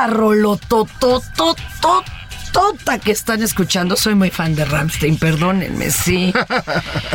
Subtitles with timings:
[0.00, 6.32] Esta rolototototota que están escuchando, soy muy fan de Ramstein, perdónenme, sí.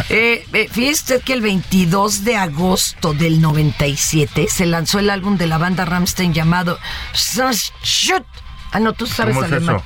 [0.09, 5.47] Eh, eh, fíjese que el 22 de agosto del 97 se lanzó el álbum de
[5.47, 6.77] la banda Ramstein llamado
[7.13, 8.23] Shoot.
[8.71, 9.81] Ah, no, tú sabes ¿Cómo es alemán.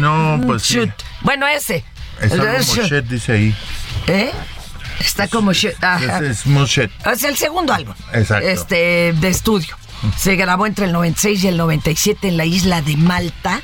[0.00, 0.90] No, pues sí.
[1.20, 1.84] Bueno, ese.
[2.20, 2.62] Está como.
[2.62, 3.54] Shed, dice ahí.
[4.06, 4.32] ¿Eh?
[5.00, 5.50] Está como.
[5.50, 6.18] Ajá.
[6.18, 6.90] Ese es Moshet.
[7.06, 7.94] Es el segundo álbum.
[8.12, 8.48] Exacto.
[8.48, 9.76] Este, de estudio.
[10.16, 13.60] Se grabó entre el 96 y el 97 en la isla de Malta.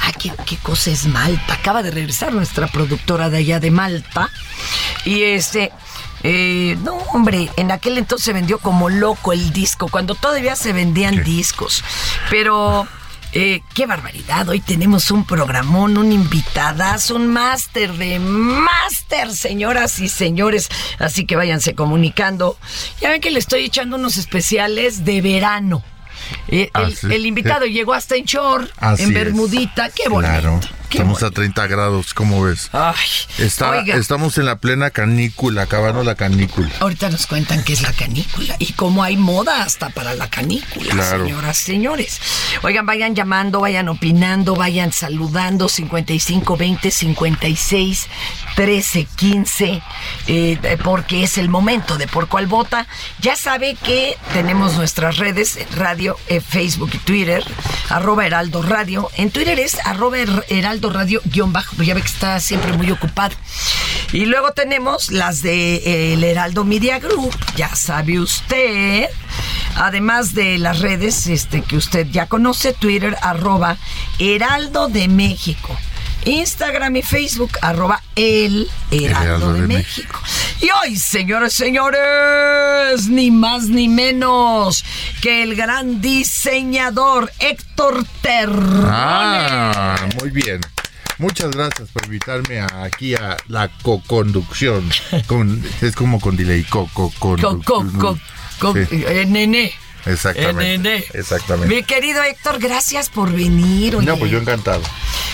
[0.00, 1.54] Ah, ¿qué, qué cosa es Malta?
[1.54, 4.30] Acaba de regresar nuestra productora de allá de Malta.
[5.04, 5.72] Y este.
[6.22, 10.72] eh, no, hombre, en aquel entonces se vendió como loco el disco, cuando todavía se
[10.72, 11.84] vendían discos.
[12.30, 12.86] Pero
[13.34, 20.08] eh, qué barbaridad, hoy tenemos un programón, un invitadazo, un máster de máster, señoras y
[20.08, 20.68] señores.
[21.00, 22.56] Así que váyanse comunicando.
[23.00, 25.82] Ya ven que le estoy echando unos especiales de verano.
[26.48, 27.72] Eh, el, Así el invitado es.
[27.72, 29.14] llegó hasta en short, Así en es.
[29.14, 30.32] Bermudita, qué bonito.
[30.32, 30.60] Claro.
[30.94, 32.70] Estamos a 30 grados, ¿cómo ves?
[32.72, 32.94] Ay,
[33.38, 33.96] Está, oiga.
[33.96, 36.70] estamos en la plena canícula, acabando la canícula.
[36.78, 40.90] Ahorita nos cuentan qué es la canícula y cómo hay moda hasta para la canícula,
[40.92, 41.24] Claro.
[41.24, 42.20] señoras, señores.
[42.62, 48.06] Oigan, vayan llamando, vayan opinando, vayan saludando 55 20 56
[48.54, 49.82] 13 15
[50.28, 52.86] eh, porque es el momento de por cuál vota.
[53.20, 57.42] Ya sabe que tenemos nuestras redes, radio, eh, Facebook y Twitter,
[57.88, 59.10] arroba Heraldo Radio.
[59.16, 60.44] En Twitter es arroba Her-
[60.84, 63.34] Heraldo Radio guion bajo, pues ya ve que está siempre muy ocupado.
[64.12, 69.06] Y luego tenemos las de eh, el Heraldo Media Group, ya sabe usted.
[69.76, 73.78] Además de las redes este, que usted ya conoce, Twitter, arroba
[74.18, 75.74] Heraldo de México.
[76.26, 80.20] Instagram y Facebook, arroba el Heraldo, de México.
[80.60, 84.84] Y hoy, señores, señores, ni más ni menos
[85.20, 88.86] que el gran diseñador Héctor Terrones.
[88.86, 90.60] Ah, muy bien.
[91.18, 94.88] Muchas gracias por invitarme a- aquí a la co-conducción.
[95.26, 98.18] Con, es como con delay, co-co- Co- co- co-
[98.58, 99.72] co- Sí, eh, nene.
[100.06, 100.74] Exactamente.
[100.74, 101.04] Eh, nene.
[101.12, 101.74] Exactamente.
[101.74, 103.96] Mi querido Héctor, gracias por venir.
[103.96, 104.06] oye.
[104.06, 104.82] No, pues yo encantado.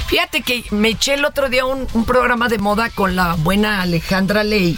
[0.06, 3.80] Fíjate que me eché el otro día un, un programa de moda con la buena
[3.80, 4.76] Alejandra Ley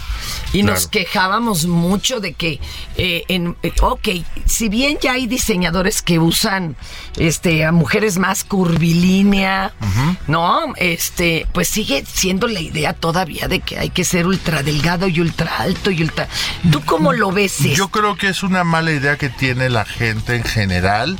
[0.53, 2.61] Y nos quejábamos mucho de que,
[2.99, 4.09] eh, en, eh, ok,
[4.44, 6.77] si bien ya hay diseñadores que usan
[7.17, 9.73] este, a mujeres más curvilínea,
[10.27, 10.75] ¿no?
[10.77, 15.21] Este, pues sigue siendo la idea todavía de que hay que ser ultra delgado y
[15.21, 16.29] ultra alto y ultra.
[16.71, 17.61] ¿Tú cómo lo ves?
[17.61, 17.75] esto?
[17.75, 21.19] Yo creo que es una mala idea que tiene la gente en general,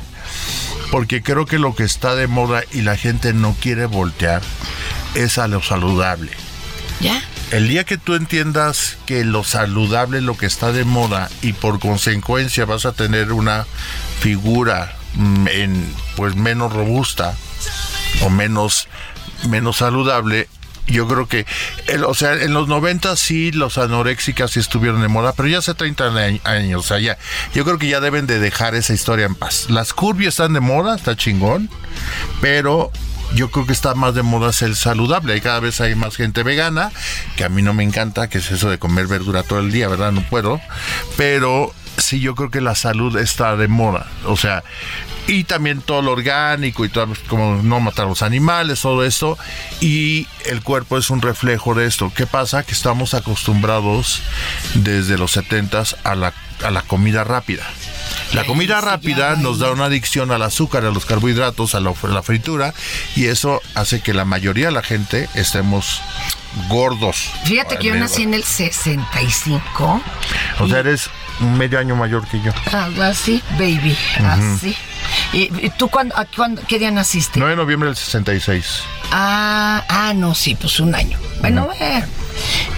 [0.91, 4.41] porque creo que lo que está de moda y la gente no quiere voltear
[5.15, 6.31] es a lo saludable.
[6.99, 7.21] ¿Ya?
[7.51, 11.53] El día que tú entiendas que lo saludable es lo que está de moda y
[11.53, 13.67] por consecuencia vas a tener una
[14.19, 17.35] figura mm, en, pues menos robusta
[18.21, 18.87] o menos,
[19.49, 20.47] menos saludable,
[20.87, 21.45] yo creo que,
[21.87, 25.59] el- o sea, en los 90 sí los anoréxicas sí estuvieron de moda, pero ya
[25.59, 27.17] hace 30 año- años, o sea, ya,
[27.53, 29.67] yo creo que ya deben de dejar esa historia en paz.
[29.69, 31.69] Las curvy están de moda, está chingón,
[32.41, 32.91] pero
[33.35, 35.39] yo creo que está más de moda ser saludable.
[35.41, 36.91] Cada vez hay más gente vegana,
[37.35, 39.87] que a mí no me encanta, que es eso de comer verdura todo el día,
[39.87, 40.11] ¿verdad?
[40.11, 40.61] No puedo.
[41.17, 44.07] Pero sí, yo creo que la salud está de moda.
[44.25, 44.63] O sea,
[45.27, 49.37] y también todo lo orgánico y todo, como no matar los animales, todo esto.
[49.79, 52.11] Y el cuerpo es un reflejo de esto.
[52.15, 52.63] ¿Qué pasa?
[52.63, 54.21] Que estamos acostumbrados
[54.75, 57.63] desde los 70s a la, a la comida rápida.
[58.33, 62.07] La comida rápida nos da una adicción al azúcar, a los carbohidratos, a la, a
[62.07, 62.73] la fritura,
[63.15, 66.01] y eso hace que la mayoría de la gente estemos
[66.69, 67.29] gordos.
[67.45, 70.01] Fíjate que yo nací en el 65.
[70.59, 71.09] O sea, eres
[71.41, 72.51] un medio año mayor que yo.
[72.77, 73.97] Algo así, baby.
[74.25, 74.75] Así.
[75.31, 77.39] ¿Y, y tú cuándo, a cuándo- qué día naciste?
[77.39, 78.81] 9 de noviembre del 66.
[79.11, 81.17] Ah, ah, no, sí, pues un año.
[81.41, 82.07] Bueno, a ver.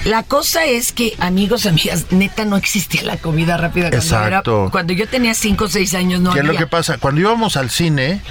[0.05, 3.89] La cosa es que, amigos, amigas, neta no existía la comida rápida.
[3.89, 4.61] Cuando, Exacto.
[4.63, 6.97] era- cuando yo tenía 5 o 6 años no ¿Qué es lo que pasa?
[6.99, 8.21] Cuando íbamos al cine,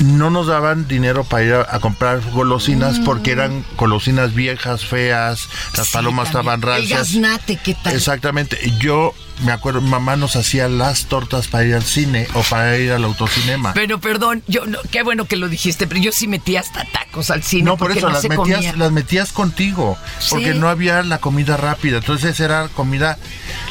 [0.00, 5.48] no nos daban dinero para ir a, a comprar golosinas porque eran golosinas viejas, feas,
[5.76, 5.86] las.
[5.88, 6.54] Sí, palomas también.
[6.54, 7.12] estaban El rancias.
[7.14, 7.94] gaznate, ¿qué tal?
[7.94, 8.58] Exactamente.
[8.78, 9.14] Yo
[9.44, 13.04] me acuerdo, mamá nos hacía las tortas para ir al cine o para ir al
[13.04, 13.74] autocinema.
[13.74, 17.30] Pero perdón, yo no, qué bueno que lo dijiste, pero yo sí metía hasta tacos
[17.30, 17.64] al cine.
[17.64, 18.72] No, por eso no las metías, comía.
[18.76, 19.98] las metías contigo,
[20.30, 21.98] porque no había la comida rápida.
[21.98, 23.18] Entonces era comida,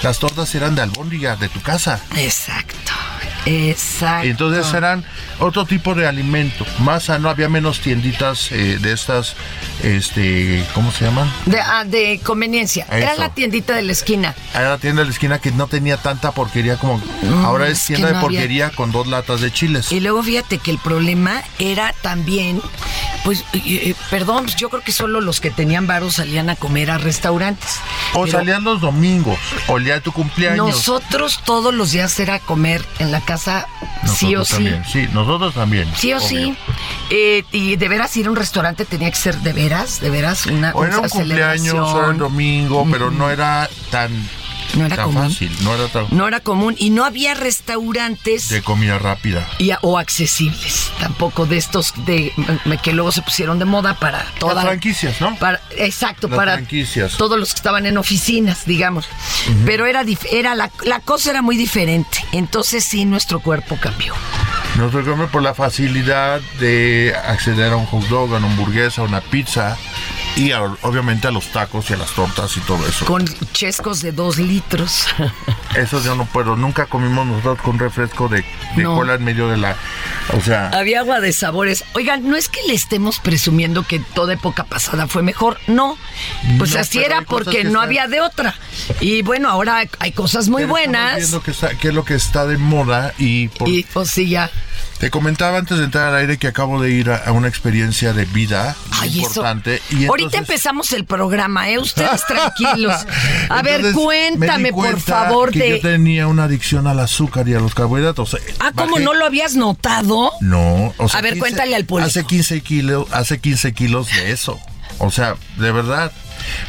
[0.03, 1.99] las tortas eran de albóndiga de tu casa.
[2.15, 2.91] Exacto,
[3.45, 4.27] exacto.
[4.27, 5.03] Entonces eran
[5.39, 9.35] otro tipo de alimento, más sano, había menos tienditas eh, de estas,
[9.83, 11.31] este, ¿cómo se llaman?
[11.45, 12.85] De, ah, de conveniencia.
[12.91, 14.33] Era la tiendita de la esquina.
[14.53, 17.01] Era la tienda de la esquina que no tenía tanta porquería como
[17.43, 19.91] ahora es tienda no de había- porquería con dos latas de chiles.
[19.91, 22.61] Y luego fíjate que el problema era también,
[23.23, 26.89] pues, eh, eh, perdón, yo creo que solo los que tenían varos salían a comer
[26.91, 27.77] a restaurantes.
[28.13, 29.37] o Pero salían los domingos,
[29.67, 30.67] o el día de tu cumpleaños.
[30.67, 34.53] Nosotros todos los días era comer en la casa, sí o sí.
[34.53, 35.87] también, Sí, nosotros también.
[35.95, 36.27] Sí o obvio.
[36.27, 36.55] sí.
[37.09, 40.45] Eh, y de veras ir a un restaurante tenía que ser de veras, de veras,
[40.45, 44.11] una, O era un cumpleaños, o era un domingo, pero no era tan,
[44.75, 45.23] No era tan común.
[45.29, 49.47] fácil, no era tan No era común y no había restaurantes de comida rápida.
[49.57, 52.31] y, o accesibles tampoco de estos de
[52.83, 55.35] que luego se pusieron de moda para todas Las franquicias, ¿no?
[55.37, 57.17] para exacto Las para franquicias.
[57.17, 59.07] todos los que estaban en oficinas digamos
[59.65, 64.13] pero era era la, la cosa era muy diferente entonces sí nuestro cuerpo cambió
[64.77, 69.05] Nos come por la facilidad de acceder a un hot dog, a una hamburguesa, a
[69.05, 69.77] una pizza
[70.35, 73.05] y a- obviamente a los tacos y a las tortas y todo eso.
[73.05, 75.05] con chescos de dos litros
[75.75, 76.55] Eso yo no puedo.
[76.55, 78.45] Nunca comimos nosotros con refresco de,
[78.77, 78.95] de No.
[78.95, 79.75] cola en medio de la...
[80.33, 84.33] O sea, había agua de sabores oigan no es que le estemos presumiendo que toda
[84.33, 85.97] época pasada fue mejor no
[86.57, 88.55] pues No, así era porque que no están- había de otra
[89.01, 92.15] y bueno ahora hay cosas muy pero buenas viendo que está- qué es lo que
[92.15, 94.49] está de moda y, por- y pues sí ya
[94.99, 98.13] te comentaba antes de entrar al aire que acabo de ir a, a una experiencia
[98.13, 99.27] de vida Ay, eso.
[99.27, 99.81] importante.
[100.07, 101.79] Ahorita empezamos el programa, ¿eh?
[101.79, 102.95] Ustedes tranquilos.
[103.49, 105.69] A ver, Entonces, cuéntame, por favor, que de.
[105.71, 108.37] yo tenía una adicción al azúcar y a los carbohidratos.
[108.59, 110.31] Ah, ¿cómo Bajé- no lo habías notado?
[110.41, 112.07] No, o sea, A ver, cuéntale al público.
[112.07, 114.59] Hace 15 kilos, hace 15 kilos de eso.
[114.99, 116.11] O sea, de verdad.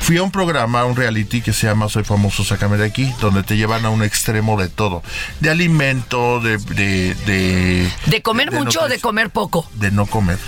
[0.01, 3.13] Fui a un programa, a un reality que se llama Soy famoso, sácame de aquí,
[3.21, 5.03] donde te llevan a un extremo de todo.
[5.41, 6.57] De alimento, de...
[6.57, 9.69] De, de, ¿De comer mucho o de comer poco?
[9.75, 10.39] De no comer.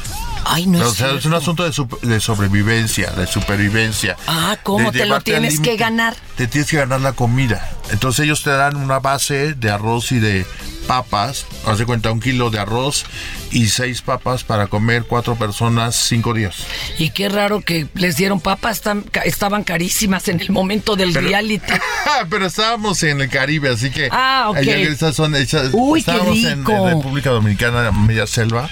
[0.45, 4.17] Ay, no o es sea, es un asunto de, de sobrevivencia, de supervivencia.
[4.27, 4.93] Ah, ¿cómo?
[4.93, 6.17] Te lo tienes que ganar.
[6.37, 7.71] Te tienes que ganar la comida.
[7.91, 10.47] Entonces ellos te dan una base de arroz y de
[10.89, 11.47] papas.
[11.67, 13.05] Haz de cuenta, un kilo de arroz
[13.53, 16.57] y seis papas para comer cuatro personas cinco días.
[16.99, 21.29] Y qué raro que les dieron papas, tan estaban carísimas en el momento del Pero-
[21.29, 21.73] reality.
[22.31, 24.09] Pero estábamos en el Caribe, así que...
[24.11, 24.57] Ah, ok.
[24.57, 26.89] Estas son hechas, Uy, qué estábamos en- rico.
[26.89, 28.69] En, República Dominicana, media selva,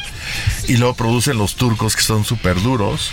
[0.67, 3.11] y luego producen los turcos que son súper duros.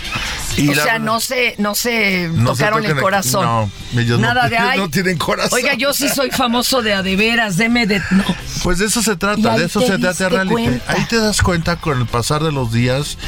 [0.56, 3.44] Y o la sea, no se, no se No se tocaron el tocan- corazón.
[3.92, 5.52] no, ellos no- Nada de ellos no tienen corazón.
[5.58, 8.00] Oiga, yo sí soy famoso de a de veras, deme de.
[8.10, 8.24] No.
[8.62, 10.52] Pues de eso se trata, de eso se trata reality.
[10.52, 10.92] cuenta.
[10.92, 13.18] Ahí te das cuenta con el pasar de los días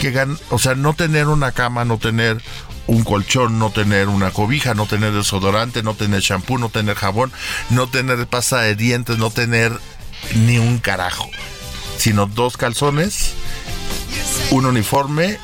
[0.00, 2.40] que gan- o sea, no tener una cama, no tener
[2.86, 7.32] un colchón, no tener una cobija, no tener desodorante, no tener champú, no tener jabón,
[7.70, 9.72] no tener pasta de dientes, no tener
[10.34, 11.28] ni un carajo,
[11.98, 13.32] sino dos calzones,
[14.50, 15.38] un uniforme,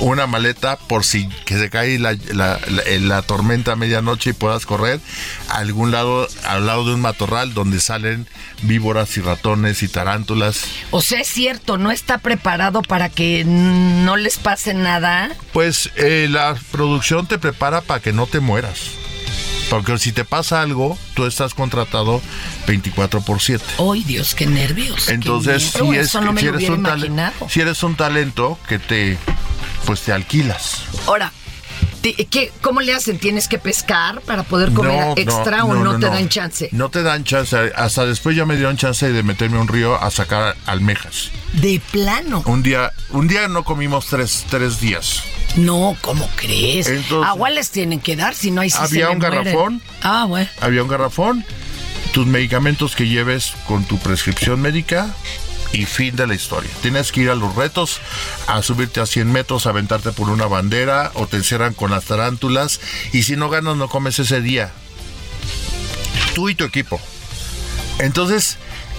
[0.00, 4.32] una maleta por si que se cae la, la- la- la tormenta a medianoche y
[4.32, 5.00] puedas correr
[5.48, 8.26] a algún lado, al lado de un matorral donde salen
[8.62, 10.64] víboras y ratones y tarántulas.
[10.90, 15.30] O sea, es cierto, no está preparado para que no les pase nada.
[15.52, 18.78] Pues eh, la producción te prepara para que no te mueras.
[19.70, 22.20] Porque si te pasa algo, tú estás contratado
[22.66, 23.64] 24 por 7.
[23.78, 25.04] ¡Ay, Dios, qué nervios!
[25.06, 26.84] qué Entonces, si, es, no si eres un
[27.48, 29.16] si eres un talento que te
[29.84, 30.82] pues te alquilas.
[31.06, 31.32] Ahora,
[32.02, 33.18] ¿qué, ¿cómo le hacen?
[33.18, 36.68] ¿Tienes que pescar para poder comer extra o no, te dan chance?
[36.72, 37.56] No te dan chance.
[37.76, 41.30] Hasta después ya me dieron chance de meterme a un río a sacar almejas.
[41.54, 42.42] De plano.
[42.46, 45.22] Un día, un día no comimos tres, tres días.
[45.56, 46.86] No, ¿cómo crees?
[46.86, 49.82] Entonces- Agua les tienen que dar, si no hay Había un garrafón.
[50.02, 50.48] Ah, bueno.
[50.60, 51.44] Había un garrafón,
[52.12, 55.08] tus medicamentos que lleves con tu prescripción médica
[55.72, 56.70] y fin de la historia.
[56.82, 58.00] Tienes que ir a los retos,
[58.46, 62.04] a subirte a 100 metros, a aventarte por una bandera o te encierran con las
[62.04, 62.80] tarántulas
[63.12, 64.72] y si no ganas no comes ese día.
[66.34, 67.00] Tú y tu equipo.
[67.98, 68.56] Entonces,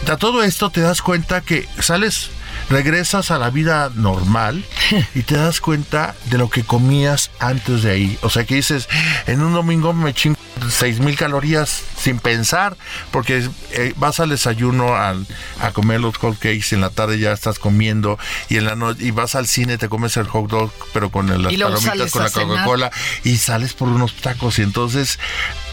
[0.07, 2.29] a todo esto te das cuenta que sales,
[2.69, 4.63] regresas a la vida normal
[5.15, 8.17] y te das cuenta de lo que comías antes de ahí.
[8.21, 8.87] O sea, que dices,
[9.27, 10.40] en un domingo me chingo
[10.71, 12.75] seis mil calorías sin pensar,
[13.11, 15.27] porque eh, vas al desayuno al-
[15.59, 18.17] a, comer los hot cakes y en la tarde ya estás comiendo
[18.49, 21.29] y en la noche y vas al cine te comes el hot dog pero con
[21.29, 22.29] el- las palomitas con la.
[22.63, 22.91] Coca-Cola
[23.23, 25.19] y sales por unos tacos y entonces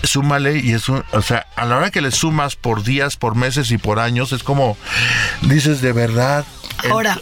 [0.03, 3.35] súmale y es un, o sea, a la hora que le sumas por días, por
[3.35, 4.77] meses y por años es como
[5.43, 6.45] dices de verdad.
[6.85, 7.21] el- Ahora,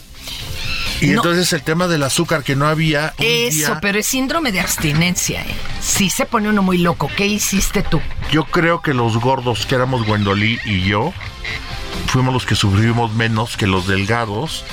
[1.00, 4.52] y no- entonces el tema del azúcar que no había eso, día- pero es síndrome
[4.52, 5.54] de abstinencia, ¿eh?
[5.80, 7.10] Sí se pone uno muy loco.
[7.16, 8.00] ¿Qué hiciste tú?
[8.30, 11.12] Yo creo que los gordos, que éramos Gwendolyn y yo,
[12.06, 14.64] fuimos los que sufrimos menos que los delgados.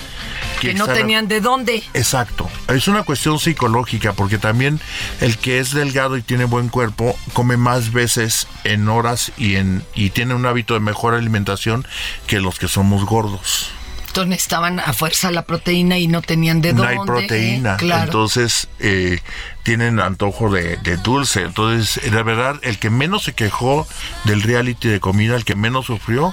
[0.59, 1.83] Que no tenían de dónde.
[1.93, 2.49] Exacto.
[2.69, 4.79] Es una cuestión psicológica, porque también
[5.19, 9.83] el que es delgado y tiene buen cuerpo come más veces en horas y en
[9.93, 11.85] y tiene un hábito de mejor alimentación
[12.27, 13.71] que los que somos gordos.
[14.13, 16.99] Entonces necesitaban a fuerza la proteína y no tenían de no dónde.
[16.99, 17.73] hay proteína.
[17.73, 17.77] ¿eh?
[17.79, 18.03] Claro.
[18.03, 19.19] Entonces eh,
[19.63, 21.41] tienen antojo de, de dulce.
[21.41, 23.87] Entonces, de verdad, el que menos se quejó
[24.25, 26.31] del reality de comida, el que menos sufrió,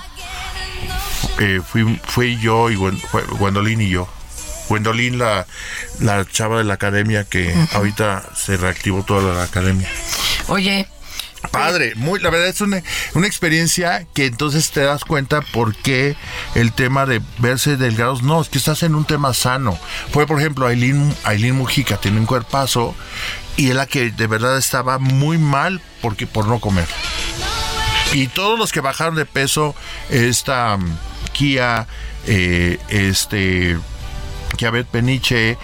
[1.38, 4.06] eh, fui, fui yo y Gwendolyn y yo.
[4.68, 5.46] Gwendolyn, la,
[6.00, 9.88] la chava de la academia que ahorita se reactivó toda la academia.
[10.49, 10.87] Oye,
[11.50, 12.82] Padre, muy, la verdad es una,
[13.14, 16.16] una experiencia que entonces te das cuenta por qué
[16.54, 19.78] el tema de verse delgados, no, es que estás en un tema sano.
[20.12, 22.94] Fue, por ejemplo, Aileen, Mujica tiene un cuerpazo
[23.56, 26.87] y es la que de verdad estaba muy mal porque por no comer.
[28.12, 29.75] Y todos los que bajaron de peso,
[30.11, 30.97] esta um,
[31.32, 31.87] Kia,
[32.26, 33.78] eh, este,
[34.56, 35.56] Kiabet Peniche,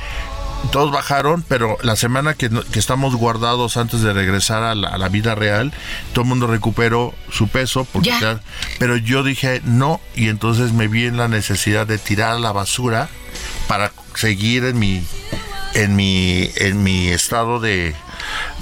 [0.67, 4.99] todos bajaron, pero la semana que, que estamos guardados antes de regresar a la, a
[4.99, 5.73] la vida real,
[6.13, 7.85] todo el mundo recuperó su peso.
[7.93, 8.21] Porque Ya.
[8.21, 8.41] ya-
[8.79, 12.53] pero yo dije no, y entonces me vi en la necesidad de tirar a la
[12.53, 13.09] basura
[13.69, 15.05] para seguir en mi
[15.75, 17.95] en mi en mi estado de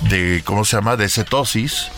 [0.08, 1.88] de cómo se llama de cetosis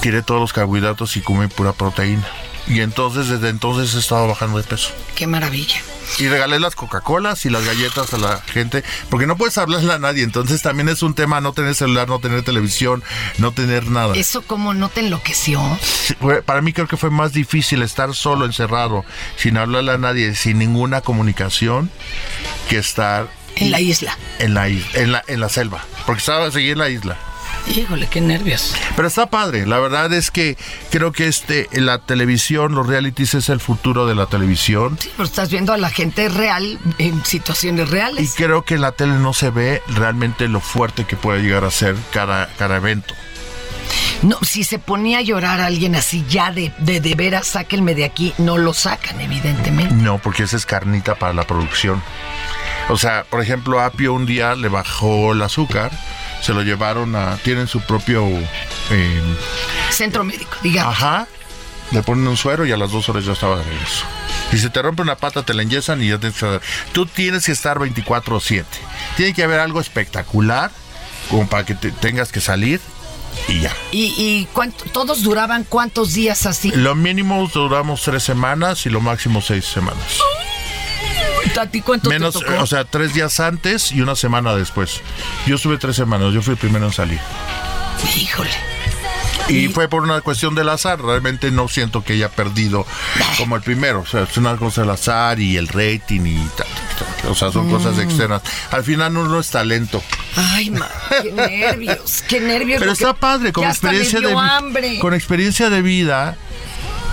[0.00, 2.24] tiré todos los carbohidratos y comí pura proteína
[2.68, 5.80] y entonces desde entonces he estado bajando de peso qué maravilla.
[6.18, 9.98] Y regalé las Coca-Colas y las galletas a la gente, porque no puedes hablarle a
[9.98, 13.02] nadie, entonces también es un tema no tener celular, no tener televisión,
[13.38, 14.14] no tener nada.
[14.14, 15.60] Eso como no te enloqueció.
[16.46, 19.04] Para mí creo que fue más difícil estar solo, encerrado,
[19.36, 21.90] sin hablarle a nadie, sin ninguna comunicación,
[22.68, 24.16] que estar En la isla.
[24.38, 27.18] en la, en la, en la selva, porque estaba seguí en la isla.
[27.66, 28.74] Híjole, qué nervios.
[28.94, 30.56] Pero está padre, la verdad es que
[30.90, 34.98] creo que este la televisión, los realities es el futuro de la televisión.
[35.00, 38.34] Sí, pero estás viendo a la gente real en situaciones Y reales.
[38.36, 41.70] creo que en la tele no se ve realmente lo fuerte que puede llegar a
[41.70, 43.14] ser cada, cada evento.
[44.22, 48.04] No, si se ponía a llorar alguien así ya de, de, de veras, sáquenme de
[48.04, 49.94] aquí, no lo sacan, evidentemente.
[49.94, 52.02] No, porque esa es carnita para la producción.
[52.88, 55.90] O sea, por ejemplo, Apio un día le bajó el azúcar,
[56.44, 57.36] se lo llevaron a...
[57.38, 58.26] Tienen su propio...
[58.90, 59.22] eh,
[59.90, 60.94] Centro médico, digamos.
[60.94, 61.26] ajá,
[61.90, 64.04] le ponen un suero y a las dos horas ya estaba de regreso.
[64.50, 66.60] Si se te rompe una pata, te la enyesan y ya tienes que...
[66.92, 68.64] Tú tienes que estar 24/7.
[69.16, 70.70] Tiene que haber algo espectacular
[71.30, 72.80] como para que te tengas que salir
[73.48, 73.72] y ya.
[73.92, 76.70] ¿Y, y cuánto- todos duraban cuántos días así?
[76.72, 80.18] Lo mínimo duramos tres semanas y lo máximo seis semanas.
[81.60, 82.62] ¿A ti cuánto Menos, te tocó?
[82.62, 85.00] o sea, tres días antes y una semana después.
[85.46, 87.20] Yo estuve tres semanas, yo fui el primero en salir.
[88.16, 88.50] Híjole.
[89.48, 91.02] Y fue por una cuestión del azar.
[91.02, 92.86] Realmente no siento que haya perdido
[93.36, 94.00] como el primero.
[94.00, 96.66] O sea, es una cosa del azar y el rating y tal.
[97.20, 97.30] tal.
[97.30, 98.00] O sea, son cosas Mm.
[98.00, 98.42] externas.
[98.70, 100.02] Al final no, no es talento.
[100.36, 100.88] Ay, ma,
[101.22, 102.80] qué nervios, qué nervios.
[102.80, 104.98] Pero está padre, con experiencia de hambre.
[104.98, 106.36] con experiencia de vida.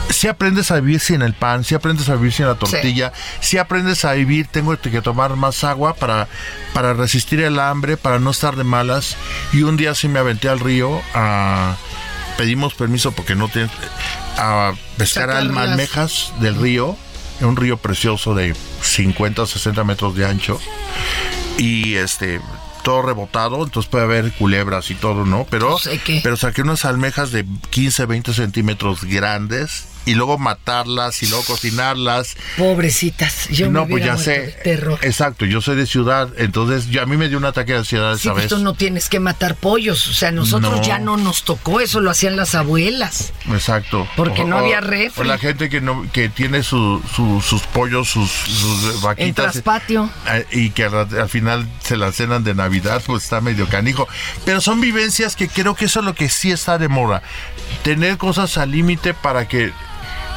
[0.09, 3.57] Si aprendes a vivir sin el pan, si aprendes a vivir sin la tortilla, si
[3.57, 6.27] aprendes a vivir, tengo que tomar más agua para,
[6.73, 9.15] para resistir el hambre, para no estar de malas.
[9.53, 11.75] Y un día sí me aventé al río a
[12.37, 13.69] pedimos permiso porque no tiene
[14.37, 16.97] a pescar Sacar las- almejas del río,
[17.39, 20.59] en un río precioso de 50 o 60 metros de ancho
[21.57, 22.41] y este
[22.83, 25.45] todo rebotado, entonces puede haber culebras y todo, ¿no?
[25.51, 25.87] Pero, Pues
[26.23, 32.35] pero saqué unas almejas de 15, 20 centímetros grandes y luego matarlas y luego cocinarlas.
[32.57, 34.55] Pobrecitas, yo no, me pues ya sé.
[34.63, 34.97] terror.
[35.03, 38.15] Exacto, yo soy de ciudad, entonces yo, a mí me dio un ataque de ansiedad
[38.15, 38.49] Sí, esa pues vez.
[38.49, 40.83] tú no tienes que matar pollos, o sea, nosotros No.
[40.83, 43.33] ya no nos tocó, eso lo hacían las abuelas.
[43.51, 44.07] Exacto.
[44.15, 45.21] Porque no había refri.
[45.21, 49.51] O la gente que no que tiene su, su- sus pollos, sus, sus vaquitas.
[49.53, 50.09] traspatio.
[50.27, 54.07] eh, Y que al, al final se la cenan de Navidad, pues está medio canijo.
[54.45, 57.21] Pero son vivencias que creo que eso es lo que sí está de moda.
[57.83, 59.71] Tener cosas al límite para que.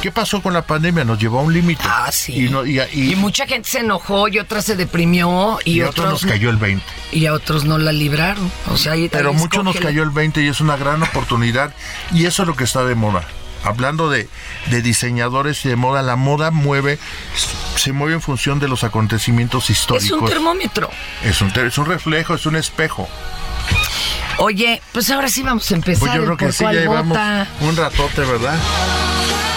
[0.05, 1.03] ¿Qué pasó con la pandemia?
[1.03, 1.83] Nos llevó a un límite.
[1.87, 2.45] Ah, sí.
[2.45, 5.81] Y, no- y- y- Y mucha gente se enojó y otra se deprimió y, y
[5.81, 6.85] a otros nos cayó el 20.
[7.13, 8.53] y a otros no la libraron.
[8.71, 11.73] O sea, ahí Pero mucho nos cayó el 20 y es una gran oportunidad.
[12.13, 13.25] Y eso es lo que está de moda.
[13.63, 14.29] Hablando de,
[14.67, 16.99] de diseñadores y de moda, la moda mueve,
[17.77, 20.21] se mueve en función de los acontecimientos Es históricos.
[20.21, 20.91] un termómetro.
[21.25, 23.09] Es un, ter- es un reflejo, es un espejo.
[24.37, 26.01] Oye, pues ahora sí vamos a empezar.
[26.01, 27.17] Pues yo creo que sí, ya llevamos
[27.63, 28.59] un ratote, ¿verdad?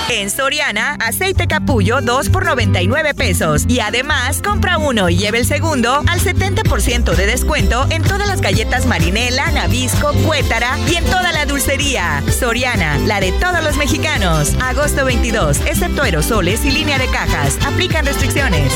[0.10, 3.66] En Soriana, aceite capullo 2 por 99 pesos.
[3.68, 8.40] Y además, compra uno y lleve el segundo al 70% de descuento en todas las
[8.40, 12.24] galletas Marinela, Nabisco, Cuétara y en toda la dulcería.
[12.40, 14.56] Soriana, la de todos los mexicanos.
[14.62, 17.58] Agosto 22, excepto aerosoles y línea de cajas.
[17.66, 18.72] Aplican restricciones.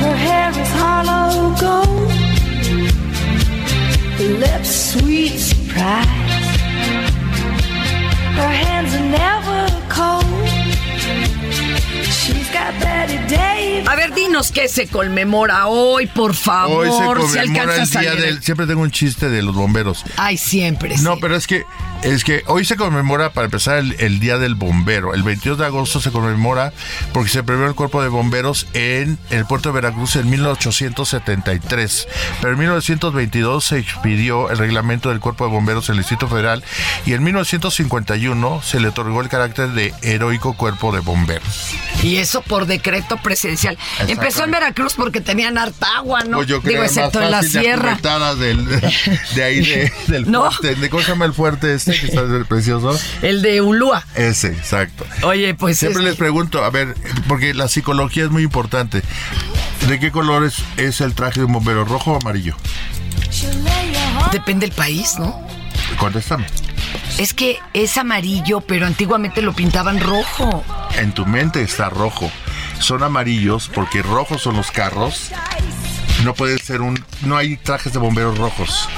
[0.00, 2.10] Her hair is hollow gold.
[4.40, 6.23] Lips sweet surprise.
[8.36, 10.53] Her hands are never cold.
[13.86, 16.86] A ver, dinos qué se conmemora hoy, por favor.
[16.86, 18.42] Hoy se si conmemora el a día del...
[18.42, 20.04] Siempre tengo un chiste de los bomberos.
[20.16, 20.96] Ay, siempre.
[20.98, 21.18] No, sí.
[21.20, 21.64] pero es que
[22.04, 25.14] es que hoy se conmemora, para empezar, el, el Día del Bombero.
[25.14, 26.74] El 22 de agosto se conmemora
[27.14, 32.08] porque se previó el cuerpo de bomberos en el puerto de Veracruz en 1873.
[32.40, 36.62] Pero en 1922 se expidió el reglamento del cuerpo de bomberos en el Distrito Federal
[37.06, 41.74] y en 1951 se le otorgó el carácter de heroico cuerpo de bomberos.
[42.02, 43.78] Y eso por decreto presidencial.
[44.08, 46.38] Empezó en Veracruz porque tenían harta agua, ¿no?
[46.38, 47.98] Pues yo creo Digo, excepto más en la sierra.
[48.36, 48.66] del,
[49.34, 50.50] de ahí de- del No.
[50.50, 50.74] fuerte.
[50.80, 52.98] ¿De ¿Cómo se llama el fuerte este que está precioso?
[53.22, 54.04] El de Ulúa.
[54.14, 55.06] Ese, exacto.
[55.22, 56.94] Oye, pues Siempre es les pregunto, a ver,
[57.28, 59.02] porque la psicología es muy importante.
[59.88, 61.84] ¿De qué color es, es el traje de un bombero?
[61.84, 62.56] ¿Rojo o amarillo?
[64.32, 65.46] Depende del país, ¿no?
[65.98, 66.46] Contéstame.
[67.18, 70.64] Es que es amarillo, pero antiguamente lo pintaban rojo.
[70.98, 72.30] En tu mente está rojo.
[72.78, 75.30] Son amarillos porque rojos son los carros.
[76.24, 77.04] No puede ser un.
[77.22, 78.88] No hay trajes de bomberos rojos.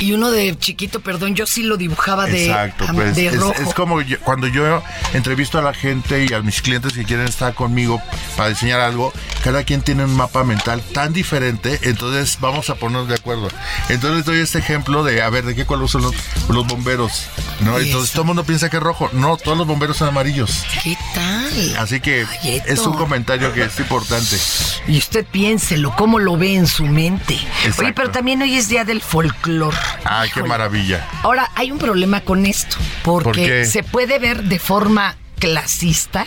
[0.00, 3.54] Y uno de chiquito, perdón, yo sí lo dibujaba de, Exacto, pues de es, rojo.
[3.60, 4.82] es como yo- cuando yo
[5.14, 8.02] entrevisto a la gente y a mis clientes que quieren estar conmigo
[8.36, 13.08] para diseñar algo, cada quien tiene un mapa mental tan diferente, entonces vamos a ponernos
[13.08, 13.48] de acuerdo.
[13.88, 16.14] Entonces doy este ejemplo de, a ver, ¿de qué color son los,
[16.50, 17.26] los bomberos?
[17.60, 17.78] ¿No?
[17.78, 19.08] Entonces todo el mundo piensa que es rojo.
[19.14, 20.64] No, todos los bomberos son amarillos.
[20.82, 21.76] ¿Qué tal?
[21.78, 24.36] Así que Ay, es un comentario que es importante.
[24.88, 27.34] Y usted piénselo, cómo lo ve en su mente.
[27.34, 27.92] Oye, Exacto.
[27.96, 29.74] pero también hoy es día del folclor.
[30.04, 31.06] Ay, qué maravilla.
[31.22, 36.26] Ahora, hay un problema con esto, porque se puede ver de forma clasista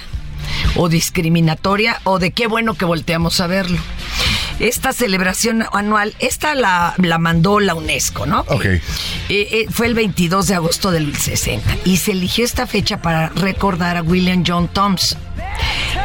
[0.76, 3.80] o discriminatoria o de qué bueno que volteamos a verlo.
[4.60, 8.42] Esta celebración anual, esta la, la mandó la UNESCO, ¿no?
[8.42, 8.66] Ok.
[8.66, 8.82] Eh,
[9.30, 13.96] eh, fue el 22 de agosto del 60 y se eligió esta fecha para recordar
[13.96, 15.18] a William John Thompson.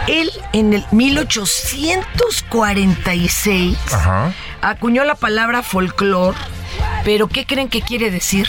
[0.06, 4.32] Él en el 1846 Ajá.
[4.60, 6.36] acuñó la palabra folclor,
[7.04, 8.48] pero ¿qué creen que quiere decir?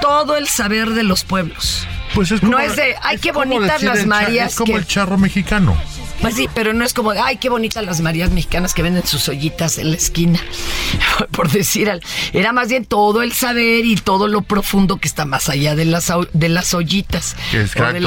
[0.00, 1.86] Todo el saber de los pueblos.
[2.14, 4.50] Pues es no como- es de, ay, es qué bonitas las Marías.
[4.52, 5.76] Es como que- el charro mexicano.
[6.20, 9.28] Pues sí, pero no es como, ay, qué bonitas las Marías mexicanas que venden sus
[9.28, 10.40] ollitas en la esquina.
[11.30, 11.88] Por decir,
[12.32, 15.84] era más bien todo el saber y todo lo profundo que está más allá de
[15.84, 17.36] las, de las ollitas.
[17.52, 17.90] Exacto.
[17.90, 18.00] O de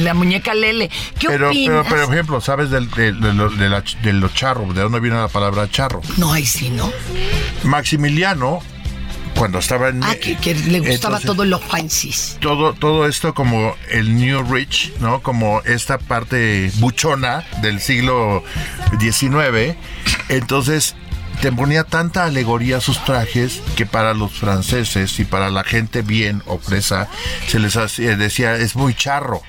[0.00, 0.88] la, muñeca Lele.
[1.18, 1.86] ¿Qué Pero, pero, opinas?
[1.88, 4.74] por ejemplo, ¿sabes del- de, de lo- de la- de los charros?
[4.74, 6.00] ¿De dónde viene la palabra charro?
[6.16, 6.90] No, ahí sí, ¿no?
[7.64, 8.60] Maximiliano,
[9.38, 10.02] cuando estaba en...
[10.02, 12.12] Ah, que, que le gustaba Entonces, todo lo fancy.
[12.40, 15.22] todo, todo esto como el New Rich, ¿no?
[15.22, 18.42] Como esta parte buchona del siglo
[19.00, 19.76] XIX.
[20.28, 20.94] Entonces,
[21.40, 26.02] te ponía tanta alegoría a sus trajes que para los franceses y para la gente
[26.02, 27.08] bien o presa
[27.46, 29.40] se les hacía- decía, es muy charro.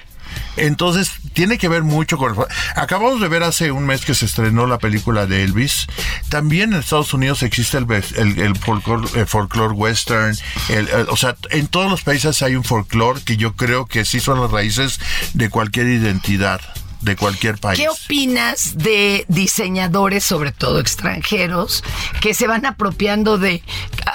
[0.58, 2.36] Entonces, tiene que ver mucho con...
[2.76, 5.88] Acabamos de ver hace un mes que se estrenó la película de Elvis.
[6.30, 10.36] También en Estados Unidos existe el, el, el folclore, el folclore western.
[10.70, 14.20] el- o sea, en todos los países hay un folclore que yo creo que sí
[14.20, 15.00] son las raíces
[15.34, 16.62] de cualquier identidad,
[17.02, 17.80] de cualquier país.
[17.80, 21.84] ¿Qué opinas de diseñadores, sobre todo extranjeros,
[22.22, 23.64] que se van apropiando de,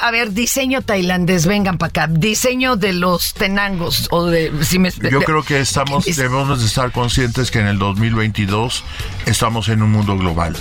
[0.00, 4.90] a ver, diseño tailandés, vengan para acá, diseño de los tenangos o de, si me,
[4.90, 8.84] Yo creo que estamos, es- debemos de estar conscientes que en el 2022
[9.26, 10.56] estamos en un mundo global.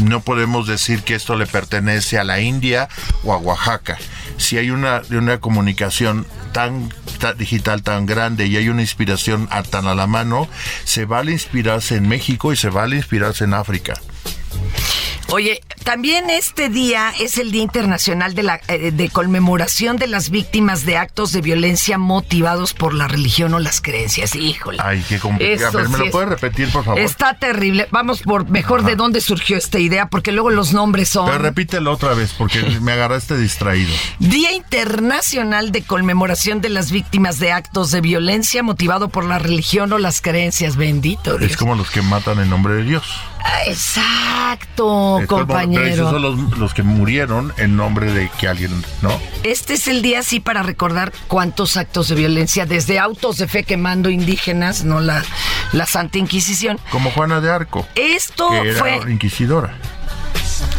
[0.00, 2.88] No podemos decir que esto le pertenece a la India
[3.24, 3.98] o a Oaxaca.
[4.36, 9.62] Si hay una, una comunicación tan, ta- digital tan grande y hay una inspiración a-
[9.64, 10.48] tan a la mano,
[10.84, 13.94] se vale inspirarse en México y se vale inspirarse en África.
[15.30, 20.30] Oye, también este día es el Día Internacional de, la, eh, de conmemoración de las
[20.30, 24.34] víctimas de actos de violencia motivados por la religión o las creencias.
[24.34, 24.78] Híjole.
[24.82, 25.66] Ay, qué complicado.
[25.66, 26.98] A Eso ver, ¿me sí lo es- puedes repetir, por favor?
[27.00, 27.88] Está terrible.
[27.90, 31.26] Vamos por mejor de dónde surgió esta idea, porque luego los nombres son...
[31.26, 33.92] Pero repítelo otra vez porque me agarraste distraído.
[34.18, 39.92] Día Internacional de Conmemoración de las Víctimas de Actos de Violencia motivado por la religión
[39.92, 40.76] o las creencias.
[40.76, 41.50] Bendito Dios.
[41.50, 43.04] Es como los que matan en nombre de Dios.
[43.66, 46.10] Exacto, Es como- Pero esos compañero.
[46.10, 49.10] son los, los que murieron en nombre de que alguien, ¿no?
[49.42, 53.64] Este es el día sí para recordar cuántos actos de violencia, desde autos de fe
[53.64, 55.24] quemando indígenas, no la,
[55.72, 56.78] la Santa Inquisición.
[56.90, 59.00] Como Juana de Arco, Esto que era fue...
[59.12, 59.76] inquisidora.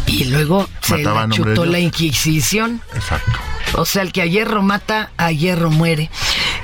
[0.08, 2.82] Y luego se la chutó la Inquisición.
[2.96, 3.32] Exacto.
[3.74, 6.10] O sea, el que a hierro mata, a hierro muere.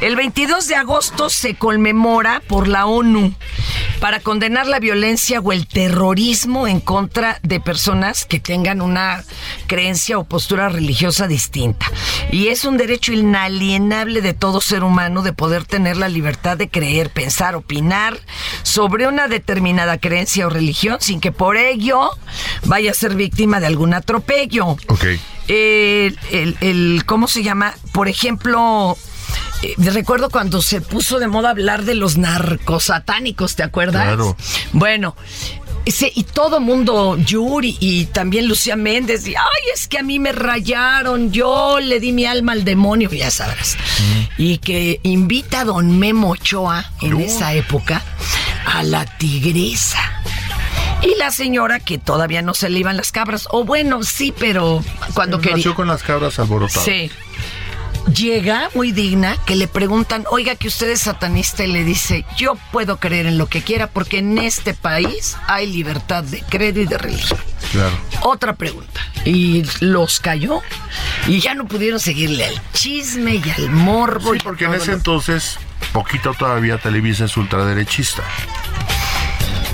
[0.02, 3.34] El 22 de agosto se conmemora por la ONU
[4.00, 9.24] para condenar la violencia o el terrorismo en contra de personas que tengan una
[9.68, 11.88] creencia o postura religiosa distinta.
[12.32, 16.70] Y es un derecho inalienable de todo ser humano de poder tener la libertad de
[16.70, 18.20] creer, pensar, opinar
[18.64, 22.10] sobre una determinada creencia o religión sin que por ello
[22.66, 25.06] vaya a ser víctima de algún atropello Ok.
[25.48, 27.74] el, el- el- ¿cómo se llama?
[27.94, 28.98] Por ejemplo,
[29.72, 34.04] eh, recuerdo cuando se puso de moda hablar de los narcosatánicos, ¿te acuerdas?
[34.04, 34.36] Claro.
[34.74, 35.16] Bueno.
[35.86, 40.18] ese- y todo mundo, Yuri y también Lucía Méndez, y, ay, es que a mí
[40.18, 43.78] me rayaron, yo le di mi alma al demonio, ya sabrás.
[44.40, 48.02] Y que invita a don Memo Ochoa en esa época
[48.66, 50.00] a la tigresa.
[51.04, 54.84] Y la señora que todavía no se le iban las cabras, o bueno, sí, pero
[55.14, 55.58] cuando quería.
[55.58, 56.84] Nació con las cabras alborotadas.
[56.84, 57.12] Sí.
[58.14, 62.54] Llega muy digna que le preguntan, oiga que usted es satanista y le dice, yo
[62.72, 66.86] puedo creer en lo que quiera porque en este país hay libertad de credo y
[66.86, 67.40] de religión.
[67.72, 67.96] Claro.
[68.22, 69.02] Otra pregunta.
[69.26, 70.62] Y los cayó
[71.28, 74.34] y ya no pudieron seguirle al chisme y al morbo.
[74.34, 75.58] Sí, y porque en ese entonces,
[75.92, 78.24] poquito todavía Televisa es ultraderechista.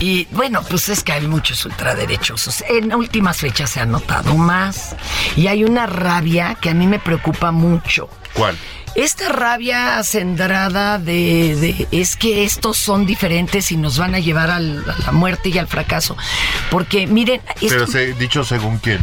[0.02, 2.64] Y bueno, pues es que hay muchos ultraderechosos.
[2.68, 4.96] En últimas fechas se ha notado más.
[5.36, 8.10] Y hay una rabia que a mí me preocupa mucho.
[8.34, 8.58] ¿Cuál?
[8.94, 14.52] Esta rabia acendrada de, de- es que estos son diferentes y nos van a llevar
[14.52, 16.18] al- a la muerte y al fracaso.
[16.70, 19.00] Porque miren, Pero se- dicho según quién.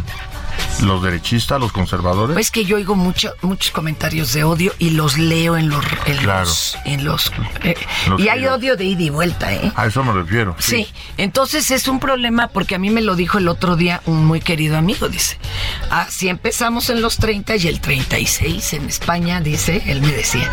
[0.81, 2.37] ¿Los derechistas, los conservadores?
[2.37, 5.83] es que yo oigo mucho, muchos comentarios de odio y los leo en los...
[6.05, 6.41] En Claro.
[6.45, 7.31] los, en los,
[7.63, 7.75] eh,
[8.07, 9.71] Los y hay odio de ida y vuelta, ¿eh?
[9.75, 10.55] A eso me refiero.
[10.59, 10.87] Sí.
[11.17, 14.39] entonces es un problema porque a mí me lo dijo el otro día un muy
[14.39, 15.37] querido amigo, dice,
[15.89, 20.49] así empezamos en los 30 y el 36 en España, dice, él me decía,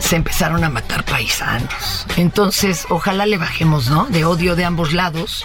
[0.00, 2.06] se empezaron a matar paisanos.
[2.16, 4.06] Entonces, ojalá le bajemos, ¿no?
[4.06, 5.44] De odio de ambos lados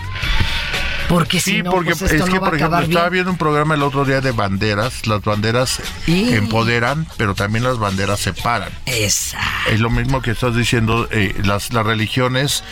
[1.09, 3.29] Porque si Sí, no, porque pues esto es no que, va por ejemplo, estaba viendo
[3.31, 5.05] un programa el otro día de banderas.
[5.07, 8.69] Las banderas Y- empoderan, pero también las banderas separan.
[8.85, 9.69] Exacto.
[9.71, 12.63] Es lo mismo que estás diciendo, eh, las, las religiones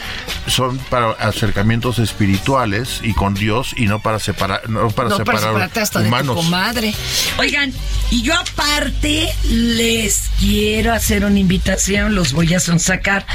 [0.48, 5.38] son para acercamientos espirituales y con Dios y no para separar, no para no para
[5.40, 6.36] separar separarte hasta de tu humanos.
[6.36, 6.94] comadre.
[7.38, 7.74] Oigan,
[8.10, 13.26] y yo aparte les quiero hacer una invitación, los voy a sonsacar.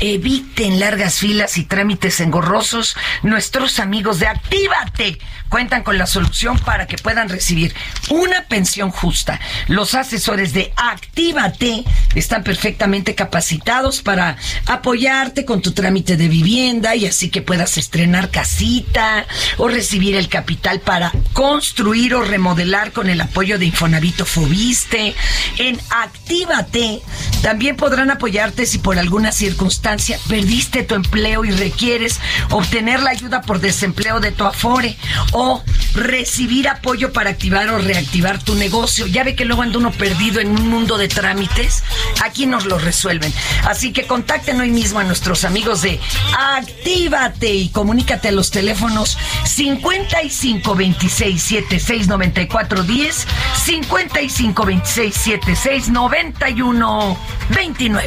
[0.00, 2.96] Eviten largas filas y trámites engorrosos.
[3.22, 7.74] Nuestros amigos de Actívate cuentan con la solución para que puedan recibir
[8.10, 9.40] una pensión justa.
[9.68, 17.06] Los asesores de Actívate están perfectamente capacitados para apoyarte con tu trámite de vivienda y
[17.06, 23.20] así que puedas estrenar casita o recibir el capital para construir o remodelar con el
[23.20, 25.14] apoyo de Infonavito Fobiste.
[25.58, 27.00] En Actívate
[27.42, 32.18] también podrán apoyarte si por alguna circunstancia perdiste tu empleo y requieres
[32.50, 34.96] obtener la ayuda por desempleo de Afore
[35.32, 35.62] o
[35.94, 39.06] recibir apoyo para activar o reactivar tu negocio.
[39.06, 41.82] Ya ve que luego anda uno perdido en un mundo de trámites.
[42.22, 43.32] Aquí nos lo resuelven.
[43.64, 45.98] Así que contacten hoy mismo a nuestros amigos de
[46.38, 53.26] Actívate y comunícate a los teléfonos 55 26 76 94 10,
[53.64, 57.16] 55 26 76 91
[57.50, 58.06] 29.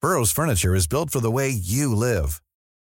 [0.00, 2.43] Burrow's furniture is built for the way you live.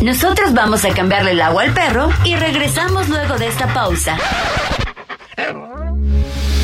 [0.00, 4.18] Nosotros vamos a cambiarle el agua al perro y regresamos luego de esta pausa.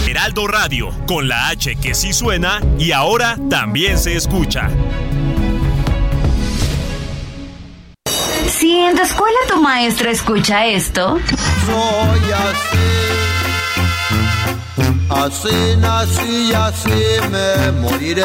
[0.07, 4.69] Heraldo Radio, con la H que sí suena y ahora también se escucha.
[8.51, 11.19] Si en tu escuela tu maestra escucha esto,
[11.67, 12.33] Soy
[15.09, 18.25] así, así nací y así me moriré.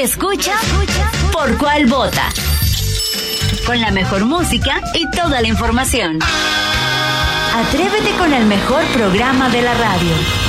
[0.00, 0.04] Vida.
[0.04, 0.54] Escucha,
[1.32, 2.28] por cuál vota.
[3.66, 6.18] Con la mejor música y toda la información.
[7.54, 10.39] Atrévete con el mejor programa de la radio.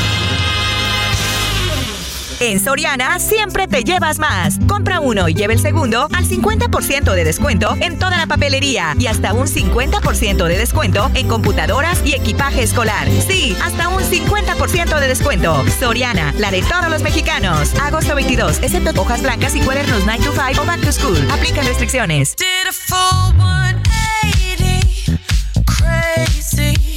[2.42, 4.58] En Soriana siempre te llevas más.
[4.68, 9.06] Compra uno y lleva el segundo al 50% de descuento en toda la papelería y
[9.06, 13.08] hasta un 50% de descuento en computadoras y equipaje escolar.
[13.28, 15.64] Sí, hasta un 50% de descuento.
[15.80, 17.80] Soriana, la de todos los mexicanos.
[17.80, 21.18] Agosto 22, excepto hojas blancas y cuadernos 9 to 5 o back to school.
[21.30, 22.36] Aplican restricciones.
[22.38, 25.20] Did a full 180,
[25.68, 26.91] crazy.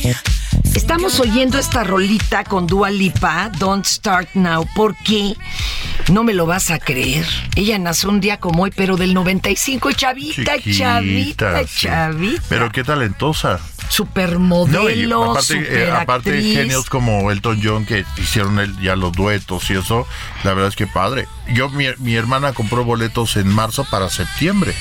[0.75, 5.35] Estamos oyendo esta rolita con Dua Lipa, Don't Start Now, porque
[6.13, 7.27] no me lo vas a creer.
[7.55, 11.87] Ella nació un día como hoy, pero del 95, chavita, chavita, sí.
[11.87, 12.43] chavita.
[12.49, 13.61] Pero qué talentosa.
[13.89, 19.69] Supermodelo, No, aparte, eh, aparte genios como Elton John que hicieron el- ya los duetos
[19.71, 20.07] y eso,
[20.43, 21.29] la verdad es que padre.
[21.53, 24.75] Yo, mi, mi hermana compró boletos en marzo para septiembre.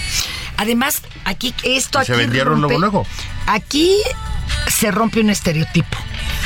[0.63, 3.07] Además, aquí esto aquí se vendieron rompe- luego, luego.
[3.47, 3.97] Aquí
[4.67, 5.97] se rompe un estereotipo.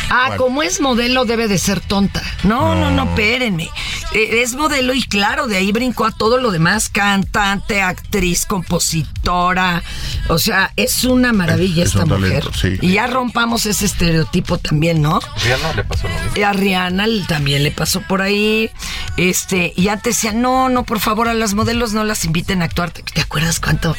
[0.10, 2.22] Ah, como es modelo debe de ser tonta.
[2.44, 3.10] No, no, no, No.
[3.10, 3.70] espérenme.
[4.14, 6.90] Eh, es modelo y claro, de ahí brincó a todo lo demás.
[6.90, 9.84] Cantante, actriz, compositora.
[10.30, 12.40] O sea, es una maravilla Es esta un mujer.
[12.44, 12.78] talento, sí.
[12.82, 15.20] Y ya rompamos ese estereotipo también, ¿no?
[15.44, 16.32] Rihanna le pasó lo mismo.
[16.36, 18.70] Y a Rihanna también le pasó por ahí.
[19.18, 22.66] Este, y antes decían, no, no, por favor, a las modelos no las inviten a
[22.66, 22.92] actuar.
[22.92, 23.96] ¿Te, acuerdas cuánto,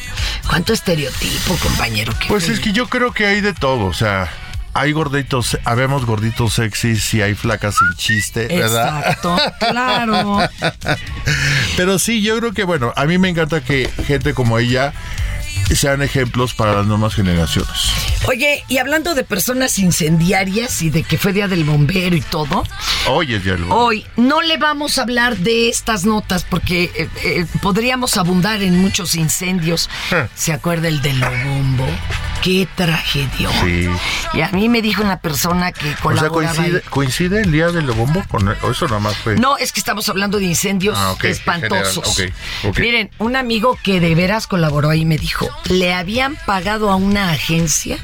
[0.47, 2.13] cuánto estereotipo, compañero?
[2.27, 4.29] Pues es que yo creo que hay de todo, o sea,
[4.73, 8.99] hay gorditos, habemos gorditos sexys y hay flacas sin chiste, ¿verdad?
[8.99, 10.39] Exacto, claro.
[11.77, 14.93] Pero sí, yo creo que, bueno, a mí me encanta que gente como ella
[15.75, 17.69] sean ejemplos para las nuevas generaciones.
[18.27, 22.63] Oye, y hablando de personas incendiarias y de que fue día del bombero y todo,
[23.07, 27.09] Hoy es ya el hoy no le vamos a hablar de estas notas porque eh,
[27.23, 29.89] eh, podríamos abundar en muchos incendios.
[30.35, 31.87] ¿Se acuerda el de Lobombo?
[32.43, 33.49] Qué tragedia.
[33.63, 33.87] Sí.
[34.33, 37.89] Y a mí me dijo una persona que O sea, colaboraba coincide, el día del
[37.91, 39.35] bombo con eso nada más fue.
[39.37, 42.21] No, es que estamos hablando de incendios Ah, espantosos.
[42.77, 47.31] Miren, un amigo que de veras colaboró ahí me dijo, le habían pagado a una
[47.31, 47.97] agencia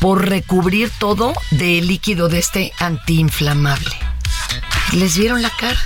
[0.00, 3.94] por recubrir todo de líquido de este antiinflamable.
[4.92, 5.80] Les vieron la cara.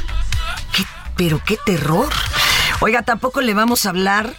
[1.16, 2.12] Pero qué terror.
[2.80, 4.34] Oiga, tampoco le vamos a hablar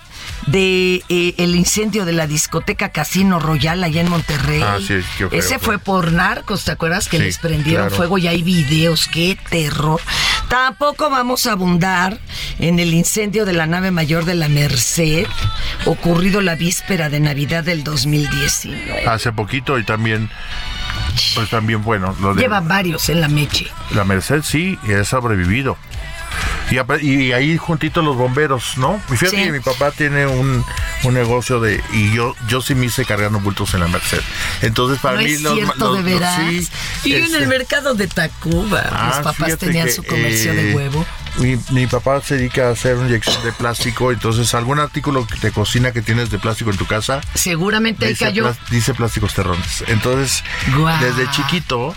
[0.48, 4.62] de eh, el incendio de la discoteca Casino Royal allá en Monterrey.
[4.64, 5.78] Ah, sí, qué feo Ese fue.
[5.78, 7.96] por narcos, ¿te acuerdas que Sí, les prendieron claro.
[7.96, 9.08] fuego y hay videos?
[9.08, 10.00] ¡Qué terror!
[10.50, 12.18] Tampoco vamos a abundar
[12.60, 15.26] en el incendio de la nave mayor de la Merced,
[15.86, 19.06] ocurrido la víspera de Navidad del 2019.
[19.08, 20.30] Hace poquito y también,
[21.36, 23.68] pues también bueno, lo de Lleva varios en la meche.
[23.92, 25.78] la Merced sí, y ha sobrevivido.
[27.02, 29.02] Y, y ahí juntito los bomberos, ¿no?
[29.10, 29.44] Y fíjate Sí.
[29.46, 30.64] que mi papá tiene un,
[31.04, 31.82] un negocio de...
[31.94, 34.20] Y yo yo sí me hice cargando bultos en la Merced.
[34.62, 35.54] Entonces para no mí es los...
[35.54, 36.36] cierto, los- de los- veras.
[36.50, 36.68] sí,
[37.06, 38.84] y yo en este, el mercado de Tacuba.
[38.92, 41.06] Ah, Mis papás tenían que, su comercio de eh, huevo.
[41.38, 45.92] Mi, mi papá se dedica a hacer inyección de plástico, entonces algún artículo de cocina
[45.92, 48.44] que tienes de plástico en tu casa Seguramente ahí cayó.
[48.50, 49.84] plas- dice plásticos terrones.
[49.88, 50.44] Entonces,
[50.76, 51.00] Guau.
[51.00, 51.94] desde chiquito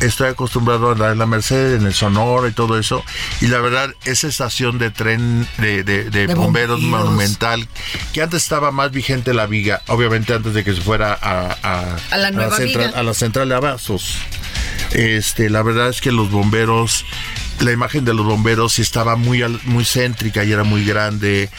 [0.00, 3.04] estoy acostumbrado a andar en la Merced, en el Sonora y todo eso.
[3.40, 7.04] Y la verdad, esa estación de tren de, de- de De bomberos, bomberos.
[7.06, 7.68] monumental,
[8.12, 11.96] que antes estaba más vigente la viga, obviamente antes de que se fuera a, a-
[12.10, 12.98] A la nueva central, viga.
[12.98, 14.16] a la central de abastos.
[14.92, 17.04] Este, la verdad es que los bomberos,
[17.60, 21.50] la imagen de los bomberos estaba muy muy céntrica y era muy grande.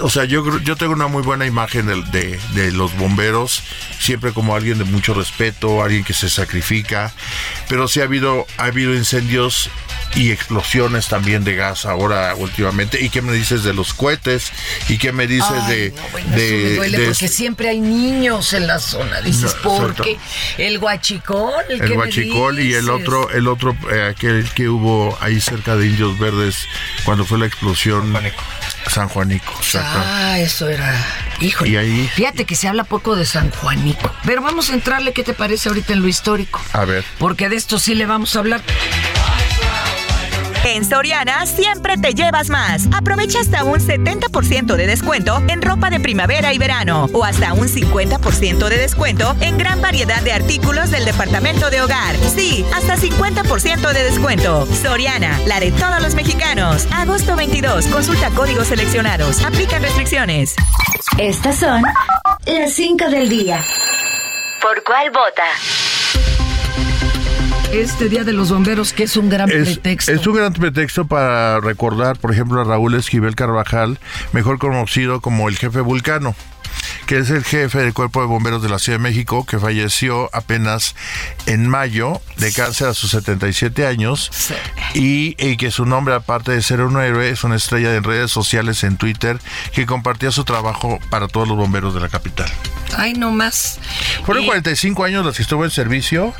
[0.00, 3.62] O sea, yo yo tengo una muy buena imagen de, de- de los bomberos,
[4.00, 7.12] siempre como alguien de mucho respeto, alguien que se sacrifica.
[7.68, 9.70] Pero sí ha habido ha habido incendios
[10.14, 13.00] y explosiones también de gas ahora últimamente.
[13.02, 14.50] ¿Y qué me dices de los cohetes?
[14.88, 17.68] ¿Y qué me dices Ay, de no, bueno, de- eso me duele de- porque siempre
[17.68, 19.20] hay niños en la zona.
[19.20, 20.02] Dices, No, ¿por exacto.
[20.04, 20.18] qué?
[20.58, 21.52] El guachicol.
[21.68, 25.76] el ¿qué me Huachicol y el otro, el otro, eh, aquel que hubo ahí cerca
[25.76, 26.56] de Indios Verdes
[27.04, 28.16] cuando fue la explosión.
[28.90, 29.52] San Juanico.
[29.58, 30.00] exacto.
[30.02, 30.94] Ah, eso era.
[31.40, 31.70] Híjole.
[31.70, 34.10] Y ahí- Fíjate que se habla poco de San Juanico.
[34.24, 36.60] Pero vamos a entrarle, ¿qué te parece ahorita en lo histórico?
[36.72, 37.04] A ver.
[37.18, 38.62] Porque de esto sí le vamos a hablar.
[40.64, 42.86] En Soriana siempre te llevas más.
[42.92, 47.68] Aprovecha hasta un 70% de descuento en ropa de primavera y verano o hasta un
[47.68, 52.16] 50% de descuento en gran variedad de artículos del departamento de hogar.
[52.16, 54.66] Sí, hasta 50% de descuento.
[54.66, 56.86] Soriana, la de todos los mexicanos.
[56.92, 59.44] Agosto 22, consulta códigos seleccionados.
[59.44, 60.54] Aplican restricciones.
[61.18, 61.82] Estas son
[62.46, 63.64] las 5 del día.
[64.60, 65.44] ¿Por cuál vota?
[67.72, 70.10] Este Día de los Bomberos, que es un gran Es, pretexto.
[70.12, 73.98] es un gran pretexto para recordar, por ejemplo, a Raúl Esquivel Carvajal,
[74.32, 76.34] mejor conocido como el jefe Vulcano,
[77.08, 80.28] que es el jefe del Cuerpo de Bomberos de la Ciudad de México, que falleció
[80.34, 80.94] apenas
[81.46, 84.30] en mayo de cáncer a sus 77 años,
[84.94, 88.30] y, y que su nombre, aparte de ser un héroe, es una estrella en redes
[88.30, 89.40] sociales, en Twitter,
[89.72, 92.48] que compartía su trabajo para todos los bomberos de la capital.
[92.96, 93.78] Ay, no más.
[94.24, 96.34] Fueron Y- 45 años los que estuvo en servicio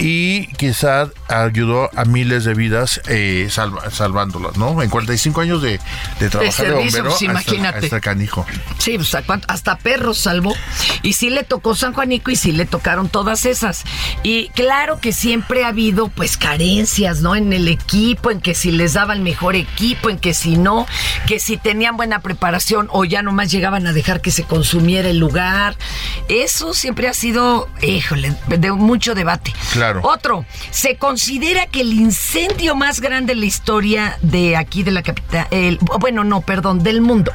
[0.00, 4.80] y quizás ayudó a miles de vidas eh, salva- salvándolas, ¿no?
[4.82, 5.80] En 45 años de,
[6.20, 7.86] de trabajar de, servicio, bombero, pues, imagínate.
[7.86, 8.46] hasta canijo.
[8.78, 9.14] Sí, pues,
[9.48, 10.54] hasta perros salvó.
[11.02, 13.84] Y sí le tocó San Juanico y sí le tocaron todas esas.
[14.22, 17.34] Y claro que siempre ha habido pues carencias, ¿no?
[17.34, 20.86] En el equipo, en que si les daban mejor equipo, en que si no,
[21.26, 25.18] que si tenían buena preparación o ya nomás llegaban a dejar que se consumiera el
[25.18, 25.74] lugar.
[26.28, 29.54] Eso siempre ha sido, híjole, de mucho debate.
[29.72, 30.02] Claro.
[30.04, 35.02] Otro, se considera que el incendio más grande en la historia de aquí de la
[35.02, 37.32] capital, el, bueno, no, perdón, del mundo,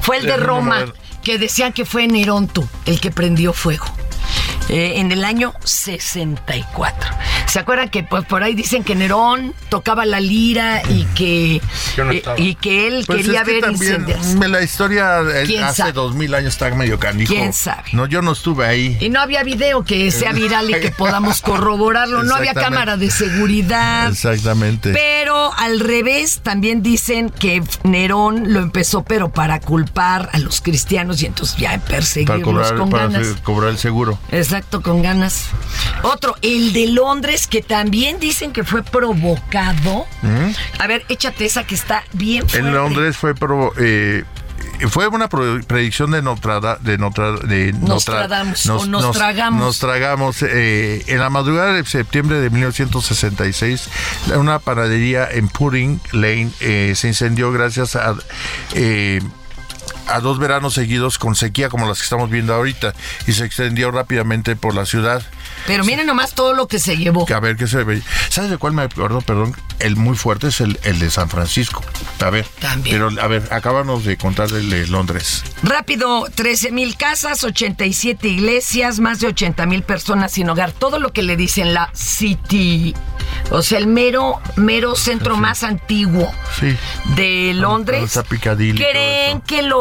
[0.00, 0.86] fue el de Roma.
[1.30, 3.86] Que decían que fue Nerón tú, el que prendió fuego.
[4.68, 7.10] eh, en el año 64.
[7.46, 11.60] ¿Se acuerdan que pues, por ahí dicen que Nerón tocaba la lira y que,
[11.96, 14.20] no eh, y que él Pues quería es que ver incendios?
[14.36, 17.32] La historia eh, ¿Quién hace dos mil años está medio canijo.
[17.34, 17.82] ¿Quién sabe?
[17.92, 18.96] No, yo no estuve ahí.
[19.00, 22.22] Y no había video que sea viral y que podamos corroborarlo.
[22.22, 24.08] No había cámara de seguridad.
[24.10, 24.92] Exactamente.
[24.92, 25.19] Pero
[25.56, 31.26] al revés, también dicen que Nerón lo empezó, pero para culpar a los cristianos y
[31.26, 33.28] entonces ya para perseguirlos cobrar, con para ganas.
[33.42, 34.18] cobrar el seguro.
[34.30, 35.46] Exacto, con ganas.
[36.02, 40.06] Otro, el de Londres, que también dicen que fue provocado.
[40.22, 40.50] ¿Mm?
[40.80, 42.58] A ver, échate esa que está bien fuerte.
[42.68, 44.24] En Londres fue provo- eh,
[44.88, 49.60] fue una predicción de Notre de Notre de Nostradamus, o nos tragamos.
[49.60, 50.42] nos tragamos.
[50.42, 53.88] eh, en la madrugada de septiembre de 1966,
[54.36, 58.14] una panadería en Pudding Lane eh, se incendió gracias a
[58.74, 59.20] eh,
[60.10, 62.94] a dos veranos seguidos con sequía como las que estamos viendo ahorita
[63.26, 65.22] y se extendió rápidamente por la ciudad.
[65.66, 67.26] Pero miren nomás todo lo que se llevó.
[67.32, 68.02] A ver qué se ve.
[68.28, 69.20] ¿Sabes de cuál me acuerdo?
[69.20, 71.82] Perdón, el muy fuerte es el, el de San Francisco.
[72.24, 72.46] A ver.
[72.60, 72.96] También.
[72.96, 75.44] Pero a ver, acábanos de contar el de Londres.
[75.62, 80.72] Rápido, 13 mil casas, 87 iglesias, más de 80 mil personas sin hogar.
[80.72, 82.94] Todo lo que le dicen la City.
[83.50, 86.76] O sea, el mero, mero centro más antiguo Sí.
[87.16, 88.12] de Londres.
[88.12, 88.24] Todo
[88.58, 89.80] ¿Creen que lo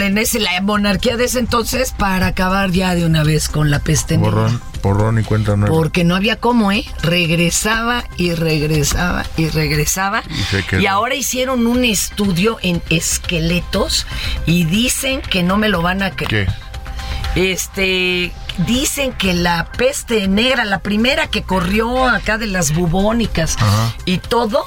[0.00, 3.78] en ese, la monarquía de ese entonces para acabar ya de una vez con la
[3.78, 4.16] peste?
[4.16, 5.74] Borrón, borrón y cuenta nueva.
[5.74, 6.84] Porque no había cómo, ¿eh?
[7.02, 10.22] Regresaba y regresaba y regresaba.
[10.78, 10.82] Y.
[10.82, 14.06] Y ahora hicieron un estudio en esqueletos
[14.46, 16.46] y dicen que no me lo van a creer.
[17.34, 17.52] ¿Qué?
[17.52, 23.94] Este, dicen que la peste negra, la primera que corrió acá de las bubónicas Ajá.
[24.04, 24.64] y todo,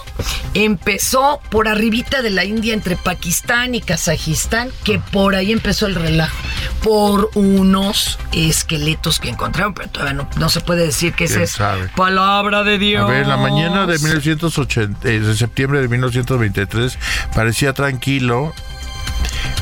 [0.53, 5.95] empezó por arribita de la India entre Pakistán y Kazajistán, que por ahí empezó el
[5.95, 6.35] relajo,
[6.83, 11.43] por unos esqueletos que encontraron, pero todavía no, no se puede decir que esa ¿Quién
[11.43, 11.89] es sabe?
[11.95, 13.03] palabra de Dios.
[13.03, 16.97] A ver, la mañana de 1980, eh, de septiembre de 1923
[17.33, 18.53] parecía tranquilo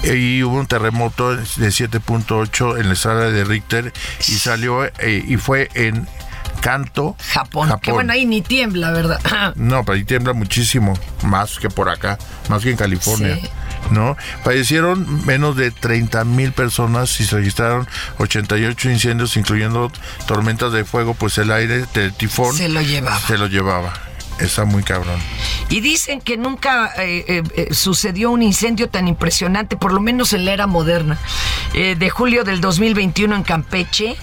[0.03, 3.93] y hubo un terremoto de 7.8 en la escala de Richter
[4.27, 6.07] y salió eh, y fue en
[6.61, 7.71] Kanto, Japón.
[7.81, 9.19] Que bueno, ahí ni tiembla, ¿verdad?
[9.55, 12.17] No, pero ahí tiembla muchísimo, más que por acá,
[12.49, 13.35] más que en California.
[13.35, 13.49] Sí.
[13.91, 14.17] ¿No?
[14.43, 17.87] Fallecieron menos de 30 mil personas y se registraron
[18.17, 19.91] 88 incendios, incluyendo
[20.25, 23.19] tormentas de fuego, pues el aire del tifón Se lo llevaba.
[23.19, 23.93] Se lo llevaba.
[24.39, 25.19] Está muy cabrón.
[25.69, 30.33] Y dicen que nunca eh, eh, eh, sucedió un incendio tan impresionante, por lo menos
[30.33, 31.17] en la era moderna.
[31.73, 34.15] De julio del 2021 en Campeche,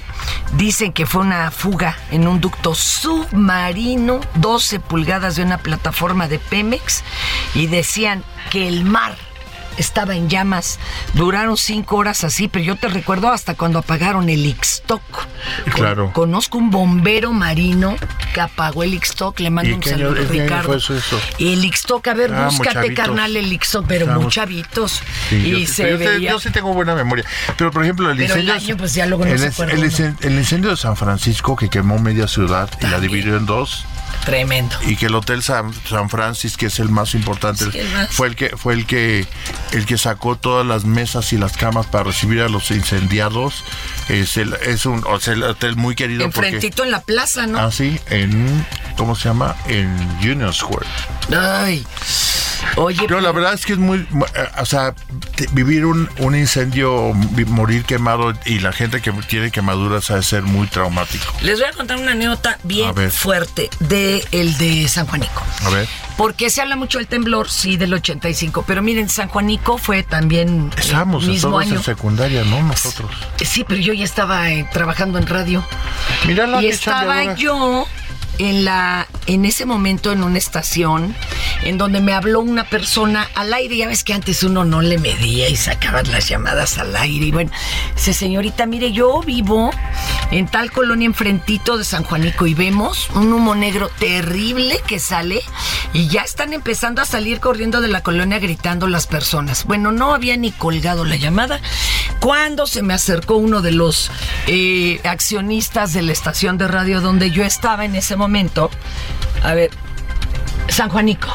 [0.57, 6.39] dicen que fue una fuga en un ducto submarino, 12 pulgadas de una plataforma de
[6.39, 7.05] Pemex,
[7.55, 9.19] y decían que el mar
[9.77, 10.79] estaba en llamas.
[11.15, 15.03] Duraron cinco horas así, pero yo te recuerdo hasta cuando apagaron el Ixtoc.
[15.75, 16.13] Claro.
[16.13, 17.97] Conozco un bombero marino
[18.35, 20.81] que apagó el Ixtoc, le mando ¿Y un saludo, año Ricardo.
[20.81, 21.21] fue eso?
[21.39, 25.03] El Ixtoc, a ver, Ah, búscate, carnal, el Ixtoc, pero Estábamos- muy chavitos.
[25.29, 26.31] Sí, y yo, se yo veía...
[26.33, 27.25] yo sí tengo buena memoria.
[27.57, 28.55] Pero, por ejemplo, el Pero el incendio.
[28.71, 32.87] año, pues, ya luego no el incendio de San Francisco que quemó media ciudad y
[32.87, 33.85] la dividió en dos.
[34.25, 34.77] Tremendo.
[34.87, 38.09] Y que el Hotel San, San Francis, que es el más importante, Sí, el más.
[38.11, 39.27] fue el que fue el que
[39.73, 43.65] el que sacó todas las mesas y las camas para recibir a los incendiados.
[44.09, 47.47] Es, el, es un o sea, el hotel muy querido porque Enfrentito en la plaza,
[47.47, 47.59] ¿no?
[47.59, 48.65] así en
[48.97, 49.57] ¿cómo se llama?
[49.67, 50.87] En Union Square.
[51.37, 51.85] Ay.
[52.77, 54.95] Oye, No, la verdad es que es muy, mu- eh, o sea,
[55.53, 57.13] vivir un, un incendio,
[57.49, 61.33] morir quemado y la gente que tiene quemaduras ha de ser muy traumático.
[61.43, 65.43] les voy a contar una anécdota bien fuerte de el de San Juanico.
[65.65, 65.89] A ver.
[66.17, 68.65] Porque se habla mucho del temblor, sí, del 85.
[68.67, 71.77] Pero miren, San Juanico fue también el Estábamos mismo todos año.
[71.77, 72.63] en secundaria, ¿no?
[72.63, 73.11] Nosotros.
[73.43, 75.65] Sí, pero yo ya estaba eh, trabajando en radio.
[76.27, 77.87] Mírala, y qué estaba yo
[78.49, 81.15] en la en ese momento en una estación
[81.65, 83.77] en donde me habló una persona al aire.
[83.77, 87.27] Ya ves que antes uno no le medía y sacaban las llamadas al aire.
[87.27, 87.53] Y bueno,
[87.95, 89.71] dice, señorita, mire, yo vivo
[90.33, 95.41] en tal colonia enfrentito de San Juanico y vemos un humo negro terrible que sale
[95.93, 99.65] y ya están empezando a salir corriendo de la colonia gritando las personas.
[99.65, 101.61] Bueno, no había ni colgado la llamada
[102.19, 104.11] cuando se me acercó uno de los
[104.47, 108.32] eh, accionistas de la estación de radio donde yo estaba en ese momento.
[109.43, 109.71] A ver,
[110.69, 111.29] San Juanico.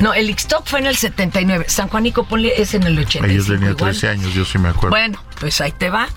[0.00, 1.66] No, el Ixtoc fue en el 79.
[1.68, 3.26] San Juanico ponle, es en el 85.
[3.26, 3.90] Ahí yo tenía igual.
[3.92, 4.90] 13 años, yo sí me acuerdo.
[4.90, 6.08] Bueno, pues ahí te va.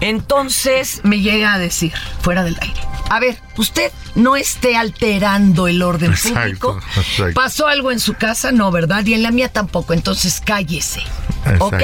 [0.00, 2.80] Entonces me llega a decir, fuera del aire.
[3.08, 6.34] A ver, usted no esté alterando el orden Exacto,
[6.74, 6.80] público.
[6.96, 7.34] exacto.
[7.34, 8.52] ¿Pasó algo en su casa?
[8.52, 9.06] No, ¿verdad?
[9.06, 9.94] Y en la mía tampoco.
[9.94, 11.00] Entonces cállese.
[11.44, 11.64] Exacto.
[11.66, 11.82] ¿Ok?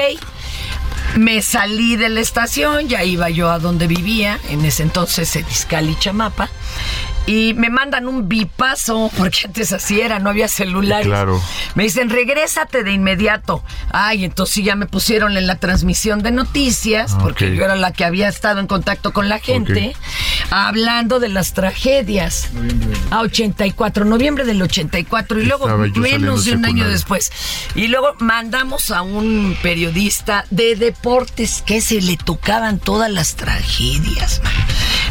[1.16, 5.46] Me salí de la estación, ya iba yo a donde vivía, en ese entonces en
[5.48, 6.48] Izcali, Chamapa,
[7.26, 11.06] y me mandan un bipazo, porque antes así era, no había celulares.
[11.06, 11.40] Claro.
[11.74, 13.62] Me dicen, regrésate de inmediato.
[13.92, 17.52] Ay, entonces sí ya me pusieron en la transmisión de noticias, porque Ok.
[17.54, 19.94] yo era la que había estado en contacto con la gente,
[20.50, 22.48] hablando de las tragedias.
[23.10, 27.30] A 84, noviembre del 84, y luego Estaba menos de un año después.
[27.74, 34.40] Y luego mandamos a un periodista de deportes que se le tocaban todas las tragedias.
[34.42, 34.52] man.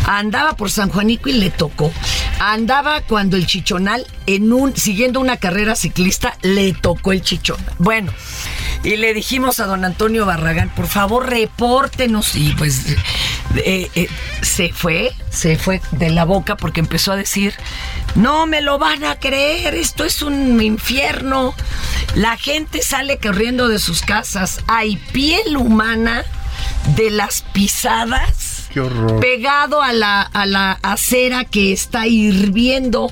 [0.06, 1.92] Andaba por San Juanico y le tocó.
[2.40, 7.74] Andaba cuando el chichonal, en un, siguiendo una carrera ciclista, le tocó el chichonal.
[7.78, 8.12] Bueno,
[8.84, 12.36] y le dijimos a don Antonio Barragán, por favor, repórtenos.
[12.36, 12.98] Y pues
[13.58, 14.08] eh, eh,
[14.42, 17.54] se fue, se fue de la boca porque empezó a decir,
[18.16, 21.54] no me lo van a creer, esto es un infierno.
[22.16, 26.24] La gente sale corriendo de sus casas, hay piel humana
[26.96, 29.20] de las pisadas Qué horror.
[29.20, 33.12] pegado a la, a la acera que está hirviendo.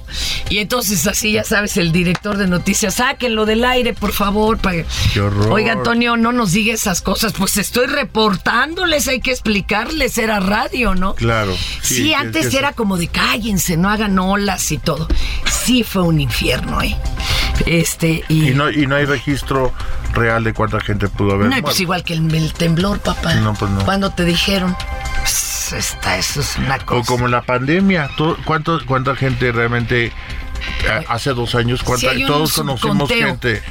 [0.49, 4.57] Y entonces así, ya sabes, el director de noticias, sáquenlo del aire, por favor.
[4.57, 4.83] para-
[5.13, 5.51] Qué horror.
[5.51, 7.33] Oiga, Antonio, no nos diga esas cosas.
[7.33, 11.13] Pues estoy reportándoles, hay que explicarles, era radio, ¿no?
[11.15, 11.55] Claro.
[11.81, 15.07] Sí, antes que- era como de cállense, no hagan olas y todo.
[15.45, 16.95] Sí fue un infierno, ¿eh?
[17.65, 18.49] Este, y...
[18.49, 19.73] Y no, y no hay registro
[20.13, 23.35] real de cuánta gente pudo haber No, pues igual que el, el temblor, papá.
[23.35, 23.83] No, pues no.
[23.85, 24.75] Cuando te dijeron,
[25.73, 27.01] está, eso es una cosa.
[27.01, 30.11] O como la pandemia, to- ¿cuánto, ¿cuánta gente realmente eh,
[31.07, 31.83] hace dos años?
[31.83, 33.27] ¿cuánta, Sí, hay un todos conocimos subconteo.
[33.27, 33.61] gente.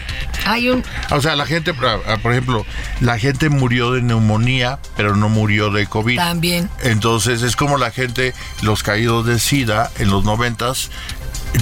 [0.46, 0.82] Hay un...
[1.10, 2.64] O sea, la gente, por por ejemplo,
[3.00, 6.16] la gente murió de neumonía, pero no murió de COVID.
[6.16, 6.70] También.
[6.82, 10.90] Entonces es como la gente, los caídos de SIDA en los noventas,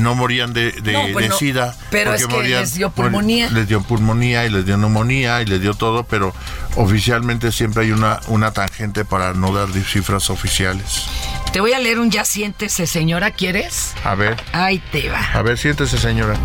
[0.01, 1.77] no morían de, de, No, pues de no, SIDA.
[1.91, 3.49] pero porque es que les dio pulmonía.
[3.51, 6.35] Les dio pulmonía y les dio neumonía y les dio todo, pero
[6.77, 11.05] oficialmente siempre hay una, una tangente para no dar cifras oficiales.
[11.53, 13.95] Te voy a leer un ya siéntese, señora, ¿quieres?
[14.05, 15.21] A ver, Ahí te va.
[15.33, 16.39] a ver, siéntese señora.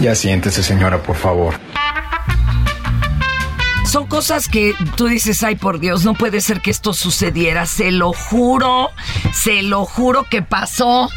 [0.00, 1.54] Ya siéntese, señora, por favor.
[3.96, 7.64] Son cosas que tú dices, ay por Dios, no puede ser que esto sucediera.
[7.64, 8.90] Se lo juro,
[9.32, 11.08] se lo juro que pasó.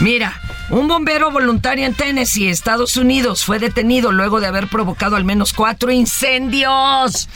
[0.00, 0.34] Mira,
[0.70, 5.52] un bombero voluntario en Tennessee, Estados Unidos, fue detenido luego de haber provocado al menos
[5.52, 7.28] cuatro incendios.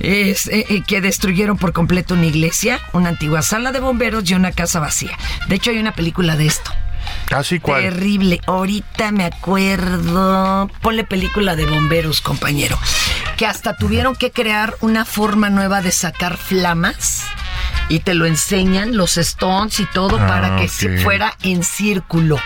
[0.00, 4.34] Es, eh, eh, que destruyeron por completo una iglesia, una antigua sala de bomberos y
[4.34, 5.16] una casa vacía.
[5.46, 6.72] De hecho, hay una película de esto.
[7.30, 7.82] ¿Así cuál?
[7.82, 8.40] Terrible.
[8.46, 10.68] Ahorita me acuerdo.
[10.82, 12.78] Ponle película de bomberos, compañero.
[13.38, 17.24] Que hasta tuvieron que crear una forma nueva de sacar flamas.
[17.88, 21.02] Y te lo enseñan, los stones y todo, Ah, para que se ok.
[21.02, 22.36] fuera en círculo.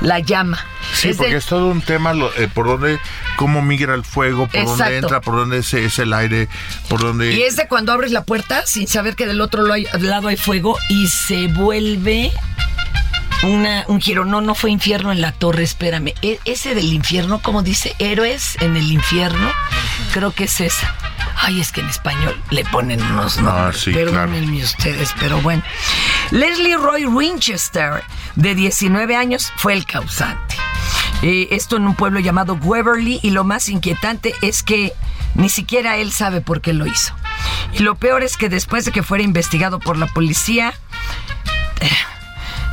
[0.00, 0.58] La llama.
[0.92, 2.98] Sí, Es de- porque es todo un tema lo- eh, por dónde,
[3.36, 6.48] cómo migra el fuego, por dónde entra, por dónde es, es el aire,
[6.88, 7.32] por dónde...
[7.34, 10.76] Y es de cuando abres la puerta sin saber que del otro lado hay fuego
[10.88, 12.32] y se vuelve
[13.42, 14.24] una, un giro.
[14.24, 16.14] No, no fue infierno en la torre, espérame.
[16.22, 19.50] E- ese del infierno, como dice, héroes en el infierno,
[20.12, 20.94] creo que es esa.
[21.38, 23.76] Ay, es que en español le ponen unos nombres.
[23.76, 25.62] Ah, sí, Perdónenme ustedes, pero bueno.
[26.30, 28.02] Leslie Roy Winchester,
[28.36, 30.56] de 19 años, fue el causante.
[31.22, 34.92] Eh, esto en un pueblo llamado Waverly y lo más inquietante es que
[35.34, 37.14] ni siquiera él sabe por qué lo hizo.
[37.74, 40.72] Y lo peor es que después de que fuera investigado por la policía,
[41.80, 41.90] eh,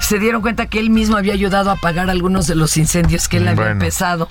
[0.03, 3.37] se dieron cuenta que él mismo había ayudado a apagar algunos de los incendios que
[3.37, 3.71] él había Bueno.
[3.71, 4.29] empezado.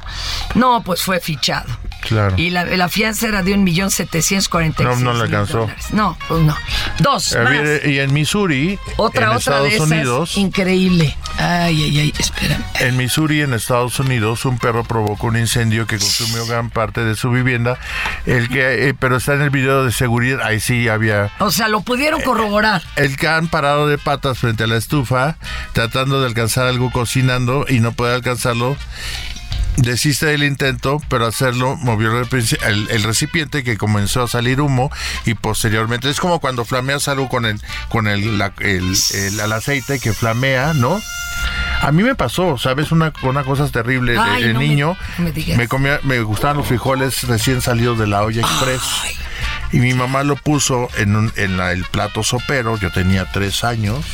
[0.54, 1.68] No, pues fue fichado.
[2.02, 2.34] Claro.
[2.36, 5.22] Y la, la fianza era de un millón setecientos cuarenta y No, seis no le
[5.22, 5.58] alcanzó.
[5.60, 5.86] dólares.
[5.92, 6.56] No, pues no.
[6.98, 7.32] Dos.
[7.32, 7.86] Eh, más.
[7.90, 9.86] y en Missouri, Otra, en otra Estados de esas.
[9.90, 11.16] Unidos, Increíble.
[11.38, 12.58] Ay, ay, ay, espera.
[12.80, 17.16] en Missouri, en Estados Unidos, un perro provocó un incendio que consumió gran parte de
[17.16, 17.78] su vivienda.
[18.26, 21.68] El que, eh, pero está en el video de seguridad, ahí sí había O sea,
[21.68, 22.82] lo pudieron corroborar.
[22.96, 25.36] el can parado de patas frente a la estufa,
[25.72, 28.76] tratando de alcanzar algo cocinando y no puede alcanzarlo.
[29.76, 32.28] Desiste del intento, pero hacerlo movió el,
[32.90, 34.90] el- recipiente que comenzó a salir humo
[35.24, 38.94] y posteriormente es como cuando flameas algo con el con el, la- el-
[39.52, 41.00] aceite que flamea, ¿no?
[41.80, 42.92] A mí me pasó, ¿sabes?
[42.92, 44.96] Una, una cosa terrible de, Ay, de no me- niño.
[45.18, 45.68] no me digas.
[45.68, 48.82] comía, me gustaban los frijoles recién salidos de la olla express.
[49.72, 53.64] Y mi mamá lo puso en, un- en la- el plato sopero, yo tenía tres
[53.64, 54.04] años,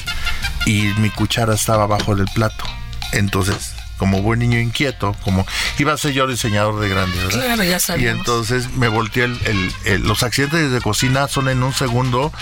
[0.66, 2.64] y mi cuchara estaba abajo del plato.
[3.12, 5.46] Entonces, como buen niño inquieto, como
[5.78, 7.44] iba a ser yo diseñador de grande, ¿verdad?
[7.44, 8.18] Claro, ya Y sabíamos.
[8.20, 12.32] entonces me volteé el, el- el- los accidentes de cocina son en un segundo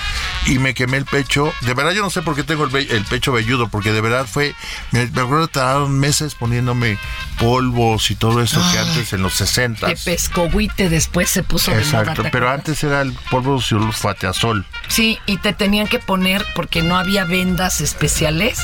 [0.46, 1.52] y me quemé el pecho.
[1.62, 4.54] De verdad yo no sé por qué tengo el pecho velludo, porque de verdad fue,
[4.92, 6.98] me, me acuerdo que tardaron meses poniéndome
[7.38, 11.78] polvos y todo eso que antes en los 60 De pescoguite después se puso de
[11.84, 14.64] moda, Exacto, ¿te pero antes era el polvo sulfateazol.
[14.88, 18.58] Sí, y te tenían que poner, porque no había vendas especiales.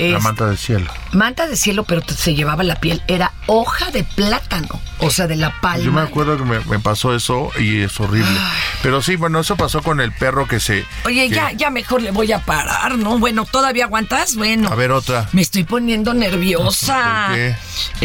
[0.00, 0.90] La es- manta de cielo.
[1.12, 3.02] manta de cielo, pero se llevaba la piel.
[3.08, 5.84] Era hoja de plátano, o sea, de la palma.
[5.84, 8.38] Yo me acuerdo que me, me pasó eso y es horrible.
[8.82, 10.84] Pero sí, bueno, eso pasó con el perro que se...
[11.04, 13.18] Oye, que- ya, ya mejor le voy a parar, ¿no?
[13.18, 14.36] Bueno, ¿todavía aguantas?
[14.36, 14.68] Bueno.
[14.70, 15.28] A ver, otra.
[15.32, 17.26] Me estoy poniendo nerviosa.
[17.28, 17.56] ¿Por qué?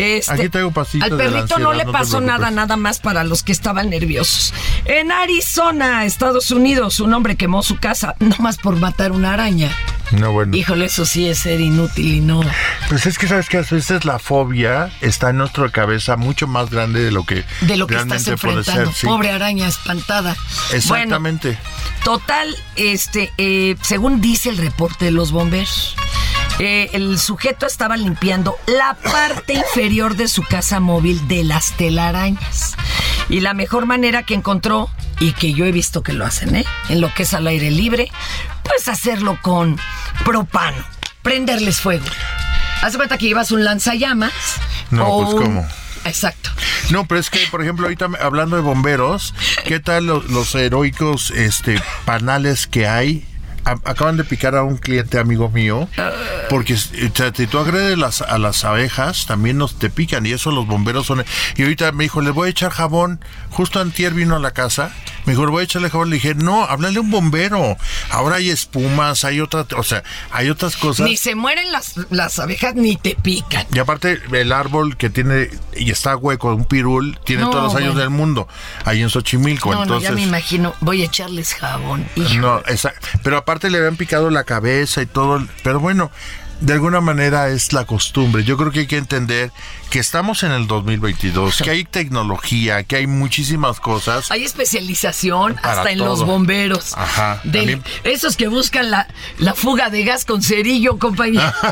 [0.03, 3.51] Este, Aquí traigo pasitas Al perrito no le pasó nada, nada más para los que
[3.51, 4.53] estaban nerviosos.
[4.85, 9.71] En Arizona, Estados Unidos, un hombre quemó su casa nomás por matar una araña.
[10.11, 10.55] No, bueno.
[10.55, 12.41] Híjole, eso sí es ser inútil y no.
[12.89, 16.69] Pues es que sabes que a veces la fobia está en nuestra cabeza mucho más
[16.69, 18.91] grande de lo que De lo que estás enfrentando.
[18.91, 18.93] ser.
[18.93, 19.07] sí.
[19.07, 20.35] Pobre araña espantada.
[20.35, 21.57] Bueno, Exactamente.
[22.03, 25.95] Total, este, eh, según dice el reporte de los bomberos,
[26.59, 32.75] eh, el sujeto estaba limpiando la parte inferior de su casa móvil de las telarañas.
[33.29, 34.89] Y la mejor manera que encontró,
[35.19, 36.65] y que yo he visto que lo hacen, ¿eh?
[36.89, 38.11] En lo que es al aire libre,
[38.63, 39.79] pues hacerlo con
[40.25, 40.83] propano,
[41.21, 42.05] prenderles fuego.
[42.81, 44.33] Haz cuenta que llevas un lanzallamas.
[44.91, 45.67] No, o pues cómo.
[46.05, 46.49] Exacto.
[46.89, 49.33] No, pero es que, por ejemplo, ahorita hablando de bomberos,
[49.65, 53.25] ¿qué tal los, los heroicos este, panales que hay?
[53.63, 55.87] Acaban de picar a un cliente amigo mío,
[56.49, 60.51] porque eh, si tú agredes las, a las abejas, también nos te pican, y eso
[60.51, 61.23] los bomberos son...
[61.55, 64.91] Y ahorita me dijo, le voy a echar jabón, justo antier vino a la casa,
[65.25, 67.77] me dijo, voy a echarle jabón, le dije, no, háblale a un bombero,
[68.09, 71.07] ahora hay espumas, hay otra, o sea, hay otras cosas...
[71.07, 73.65] Ni se mueren las, las abejas ni te pican.
[73.73, 77.75] Y aparte, el árbol que tiene y está hueco, un pirul, tiene No, todos los
[77.75, 77.99] años bueno.
[78.01, 78.47] del mundo.
[78.85, 79.73] Ahí en Xochimilco.
[79.73, 80.73] No, no, ya me imagino.
[80.81, 82.05] Voy a echarles jabón.
[82.15, 82.35] Hijo.
[82.35, 82.93] no, esa-
[83.23, 85.45] pero aparte le habían picado la cabeza y todo.
[85.63, 86.11] Pero bueno,
[86.63, 88.43] de alguna manera es la costumbre.
[88.45, 89.51] Yo creo que hay que entender
[89.89, 94.31] que estamos en el 2022, que hay tecnología, que hay muchísimas cosas.
[94.31, 96.07] Hay especialización hasta en todo.
[96.07, 96.93] los bomberos.
[96.97, 99.07] Ajá, también- esos que buscan la,
[99.39, 101.53] la fuga de gas con cerillo, compañía.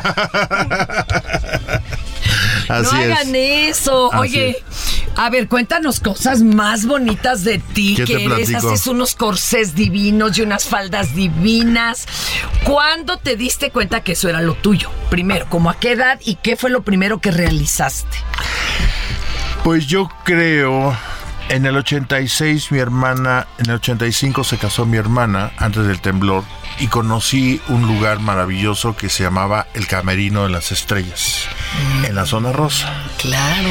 [2.68, 3.12] Así no es.
[3.12, 4.12] hagan eso.
[4.12, 4.64] Así Oye,
[5.16, 7.94] a ver, cuéntanos cosas más bonitas de ti.
[7.96, 12.06] ¿Qué que eres, haces unos corsés divinos y unas faldas divinas.
[12.64, 14.90] ¿Cuándo te diste cuenta que eso era lo tuyo?
[15.10, 18.16] Primero, ¿cómo a qué edad y qué fue lo primero que realizaste?
[19.64, 20.96] Pues yo creo,
[21.48, 26.44] en el 86 mi hermana, en el 85 se casó mi hermana antes del temblor
[26.78, 31.42] y conocí un lugar maravilloso que se llamaba el Camerino de las Estrellas,
[32.04, 32.92] en la zona rosa.
[33.18, 33.68] Claro.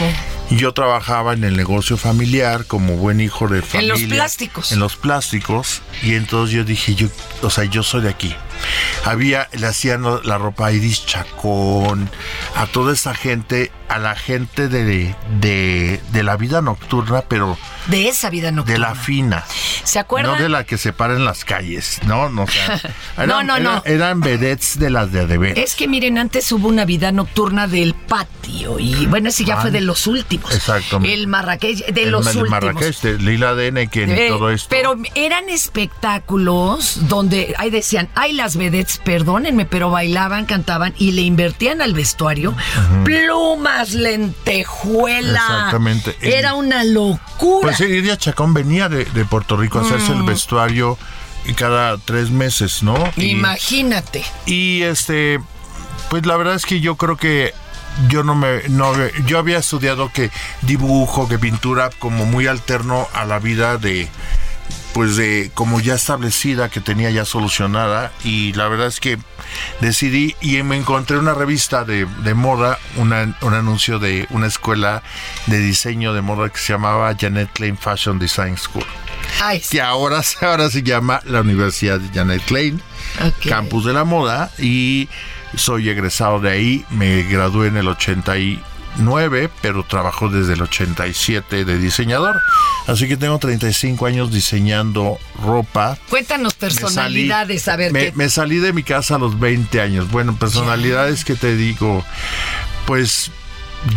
[0.52, 3.94] Yo trabajaba en el negocio familiar como buen hijo de En familia.
[3.96, 4.72] los plásticos.
[4.74, 5.82] En los plásticos.
[6.04, 7.08] Y entonces yo dije, yo,
[7.42, 8.36] o sea, yo soy de aquí.
[9.06, 12.10] Había, le hacían la ropa a Iris Chacón,
[12.56, 17.58] a toda esa gente, a la gente de, de, de la vida nocturna, pero
[17.88, 18.74] De esa vida nocturna.
[18.74, 19.44] de la fina.
[19.84, 20.38] ¿Se acuerdan?
[20.38, 22.80] No de la que se para en las calles, no, no, o sea,
[23.26, 23.78] No, no, no.
[23.78, 25.58] eran- Eran vedettes de las de deber.
[25.58, 29.62] Es que miren, antes hubo una vida nocturna del patio y bueno, ese ya Ah,
[29.62, 30.54] fue de los últimos.
[30.54, 31.00] Exacto.
[31.04, 32.50] El Marrakech de El los de últimos.
[32.50, 34.68] Marrakech, de Lila Deneken y Eh, todo esto.
[34.70, 41.22] Pero eran espectáculos donde ahí decían, ay las vedettes, perdónenme, pero bailaban, cantaban y le
[41.22, 42.56] invertían al vestuario
[43.04, 45.40] plumas, lentejuela.
[45.40, 46.16] Exactamente.
[46.22, 47.62] Era una locura.
[47.62, 50.26] Pues Iria Chacón venía de, de Puerto Rico a hacerse el Mm.
[50.28, 50.98] vestuario
[51.46, 52.96] y cada tres meses, ¿no?
[53.16, 54.24] Y, Imagínate.
[54.46, 55.40] y, este,
[56.10, 57.54] pues la verdad es que yo creo que
[58.08, 58.94] yo no me, no,
[59.26, 60.30] yo había estudiado que
[60.62, 64.08] dibujo, que pintura como muy alterno a la vida de,
[64.94, 69.18] pues de como ya establecida que tenía ya solucionada y la verdad es que
[69.80, 75.02] decidí y me encontré una revista de, de moda, una- un anuncio de una escuela
[75.48, 78.86] de diseño de moda que se llamaba Janet Klein Fashion Design School.
[79.42, 82.82] Ay, Que ahora, ahora se llama la Universidad de Janet Klein.
[83.48, 85.10] Campus de la Moda, y
[85.56, 87.88] soy egresado de ahí, me gradué en el
[88.96, 92.40] 89, pero trabajo desde el 87 de diseñador.
[92.88, 95.98] Así que tengo 35 años diseñando ropa.
[96.10, 98.12] Cuéntanos Me salí- personalidades, a ver me, qué.
[98.16, 100.10] me salí de mi casa a los 20 años.
[100.12, 102.04] Bueno, personalidades que te digo,
[102.86, 103.32] pues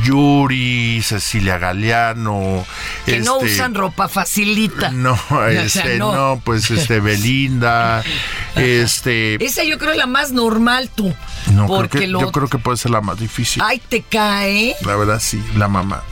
[0.02, 2.64] Yuri, Cecilia Galeano.
[3.04, 4.90] que no este, usan ropa facilita.
[4.90, 6.14] No, sea, este, no.
[6.14, 6.40] no.
[6.44, 8.02] pues este, Belinda,
[8.56, 9.44] este.
[9.44, 11.14] Esa yo creo es la más normal tú.
[11.52, 12.20] No, creo porque que, lo.
[12.20, 13.62] yo creo que puede ser la más difícil.
[13.64, 14.74] Ay, te cae.
[14.82, 16.02] La verdad, sí, la mamá.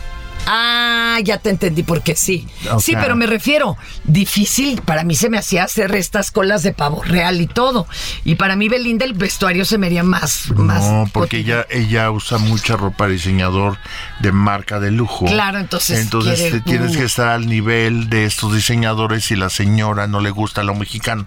[0.46, 2.46] Ah, ya te entendí porque sí.
[2.80, 7.02] Sí, pero me refiero, difícil, para mí se me hacía hacer estas colas de pavo
[7.02, 7.86] real y todo.
[8.24, 10.50] Y para mí Belinda el vestuario se me haría más...
[10.50, 13.78] más No, porque ella, ella usa mucha ropa de diseñador
[14.20, 15.26] de marca de lujo.
[15.26, 19.48] Claro, entonces Entonces quiere- te tienes que estar al nivel de estos diseñadores y la
[19.50, 21.26] señora no le gusta lo mexicano.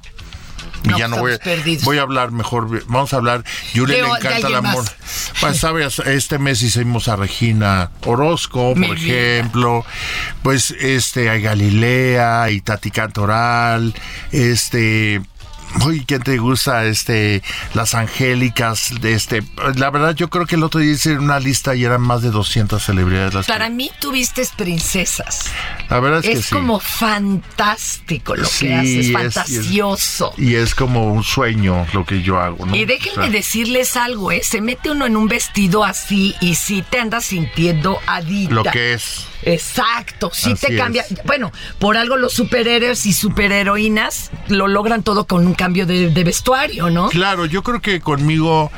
[0.91, 1.83] No, ya no voy, a- perdidos.
[1.83, 4.85] voy a hablar mejor, vamos a hablar, Yuri De- le encanta el amor.
[5.41, 9.13] Pues sabes, este mes hicimos a Regina Orozco, Mi por vida.
[9.15, 9.85] ejemplo,
[10.43, 13.93] pues este, hay Galilea y Tati Cantoral,
[14.31, 15.21] este...
[15.85, 16.85] Uy, ¿quién te gusta?
[16.85, 17.41] Este,
[17.73, 19.43] las angélicas, este,
[19.75, 22.31] la verdad yo creo que el otro día hice una lista y eran más de
[22.31, 25.45] 200 celebridades las que- Para mí tuviste princesas.
[25.89, 26.55] La verdad es, Es, que sí.
[26.55, 30.33] como fantástico lo Sí, que haces, es- y es- fantasioso.
[30.37, 32.75] Y es como un sueño lo que yo hago, ¿no?
[32.75, 34.41] Y déjenme O sea, decirles algo, ¿eh?
[34.43, 38.53] Se mete uno en un vestido así y sí te andas sintiendo adicta.
[38.55, 39.27] Lo que es.
[39.43, 41.03] Exacto, sí Así te cambia.
[41.03, 41.23] es.
[41.25, 46.23] Bueno, por algo los superhéroes y superheroínas lo logran todo con un cambio de, de
[46.23, 47.09] vestuario, ¿no?
[47.09, 48.71] Claro, yo creo que conmigo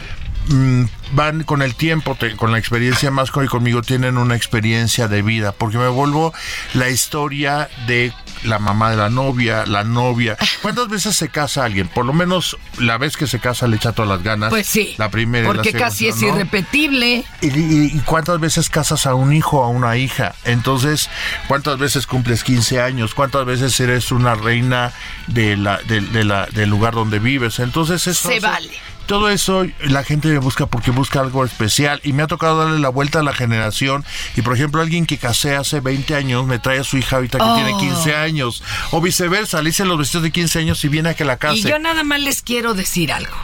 [0.48, 0.84] mm,
[1.14, 5.08] van con el tiempo, te- con la experiencia más con- y conmigo tienen una experiencia
[5.08, 6.34] de vida, porque me vuelvo
[6.74, 10.38] la historia de la mamá de la novia, la novia.
[10.62, 11.88] ¿Cuántas veces se casa alguien?
[11.88, 14.49] Por lo menos la vez que se casa le echa todas las ganas.
[14.49, 14.93] Pues sí.
[14.97, 16.28] La primera la Porque segunda, casi es ¿no?
[16.28, 17.26] irrepetible.
[17.41, 20.36] ¿Y, y- y cuántas veces casas a un hijo o a una hija?
[20.45, 21.10] Entonces,
[21.47, 23.16] ¿cuántas veces cumples 15 años?
[23.16, 24.91] ¿Cuántas veces eres una reina
[25.28, 27.60] de la, de, de la, del lugar donde vives?
[27.60, 28.70] Entonces, eso Se hace- vale.
[29.08, 32.80] Todo eso la gente me busca porque busca algo especial y me ha tocado darle
[32.80, 34.03] la vuelta a la generación
[34.36, 37.38] y por ejemplo alguien que casé hace 20 años me trae a su hija ahorita
[37.38, 37.55] que Oh.
[37.55, 41.14] tiene 15 años o viceversa, le hice los vestidos de 15 años y viene a
[41.14, 41.58] que la case.
[41.60, 43.36] Y yo nada más les quiero decir algo.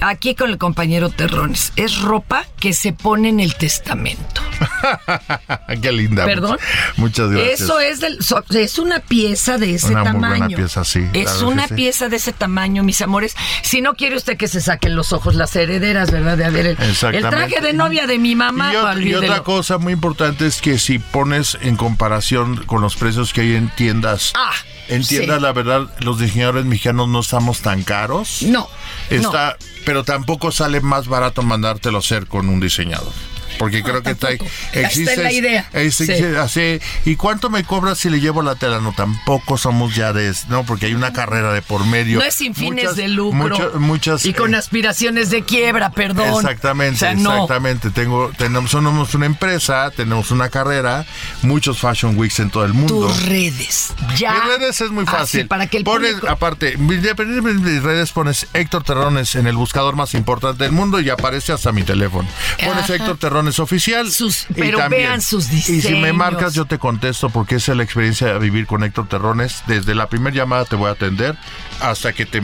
[0.00, 1.72] Aquí con el compañero Terrones.
[1.76, 4.42] Es ropa que se pone en el testamento.
[5.82, 6.24] Qué linda.
[6.24, 6.58] ¿Perdón?
[6.96, 7.60] Muchas gracias.
[7.62, 10.38] Eso es del, so- es una pieza de ese Una muy tamaño.
[10.38, 11.74] buena pieza, sí, Es una sí.
[11.74, 13.34] pieza de ese tamaño, mis amores.
[13.62, 16.36] Si no quiere usted que se saquen los ojos las herederas, ¿verdad?
[16.36, 16.76] De haber el,
[17.22, 18.72] traje de novia de mi mamá.
[18.98, 23.32] Y, y otra cosa muy importante es que si pones en comparación con los precios
[23.32, 24.52] que hay en tiendas, Ah,
[24.88, 25.42] en tiendas sí.
[25.42, 28.42] la verdad los diseñadores mexicanos no estamos tan caros.
[28.42, 28.68] No.
[29.10, 33.12] Está, pero tampoco sale más barato mandártelo a hacer con un diseñador.
[33.58, 34.28] Porque creo que está.
[34.30, 35.68] Esta es la idea.
[35.72, 36.36] existe Sí.
[36.36, 38.80] así, ¿Y cuánto me cobras si le llevo la tela?
[38.80, 40.32] No, tampoco somos ya de...
[40.48, 42.18] No, porque hay una carrera de por medio.
[42.18, 43.38] No es sin fines Muchas- de lucro.
[43.48, 46.28] muchas- muchas, y con eh, aspiraciones de quiebra, perdón.
[46.44, 47.32] Exactamente, O sea, no.
[47.34, 47.90] exactamente.
[47.90, 51.06] Tengo, tenemos, somos una empresa, tenemos una carrera,
[51.42, 53.06] muchos Fashion Weeks en todo el mundo.
[53.08, 53.92] Tus redes.
[54.16, 54.32] Ya.
[54.34, 55.46] Mis redes es muy Así, fácil.
[55.48, 59.56] para que el pones, público- aparte, independientemente de mis redes, pones Héctor Terrones en el
[59.56, 62.28] buscador más importante del mundo y aparece hasta mi teléfono.
[62.64, 62.94] Pones Ajá.
[62.94, 64.06] Héctor Terrones oficial.
[64.08, 66.16] y pero también- vean sus Y si me diseños.
[66.16, 69.62] marcas, yo te contesto porque esa es la experiencia de vivir con Héctor Terrones.
[69.66, 71.36] Desde la primera llamada te voy a atender
[71.80, 72.42] hasta que te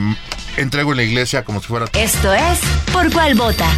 [0.56, 1.86] entrego en la iglesia como si fuera.
[1.92, 2.58] Esto es
[2.92, 3.68] Por Cuál Vota.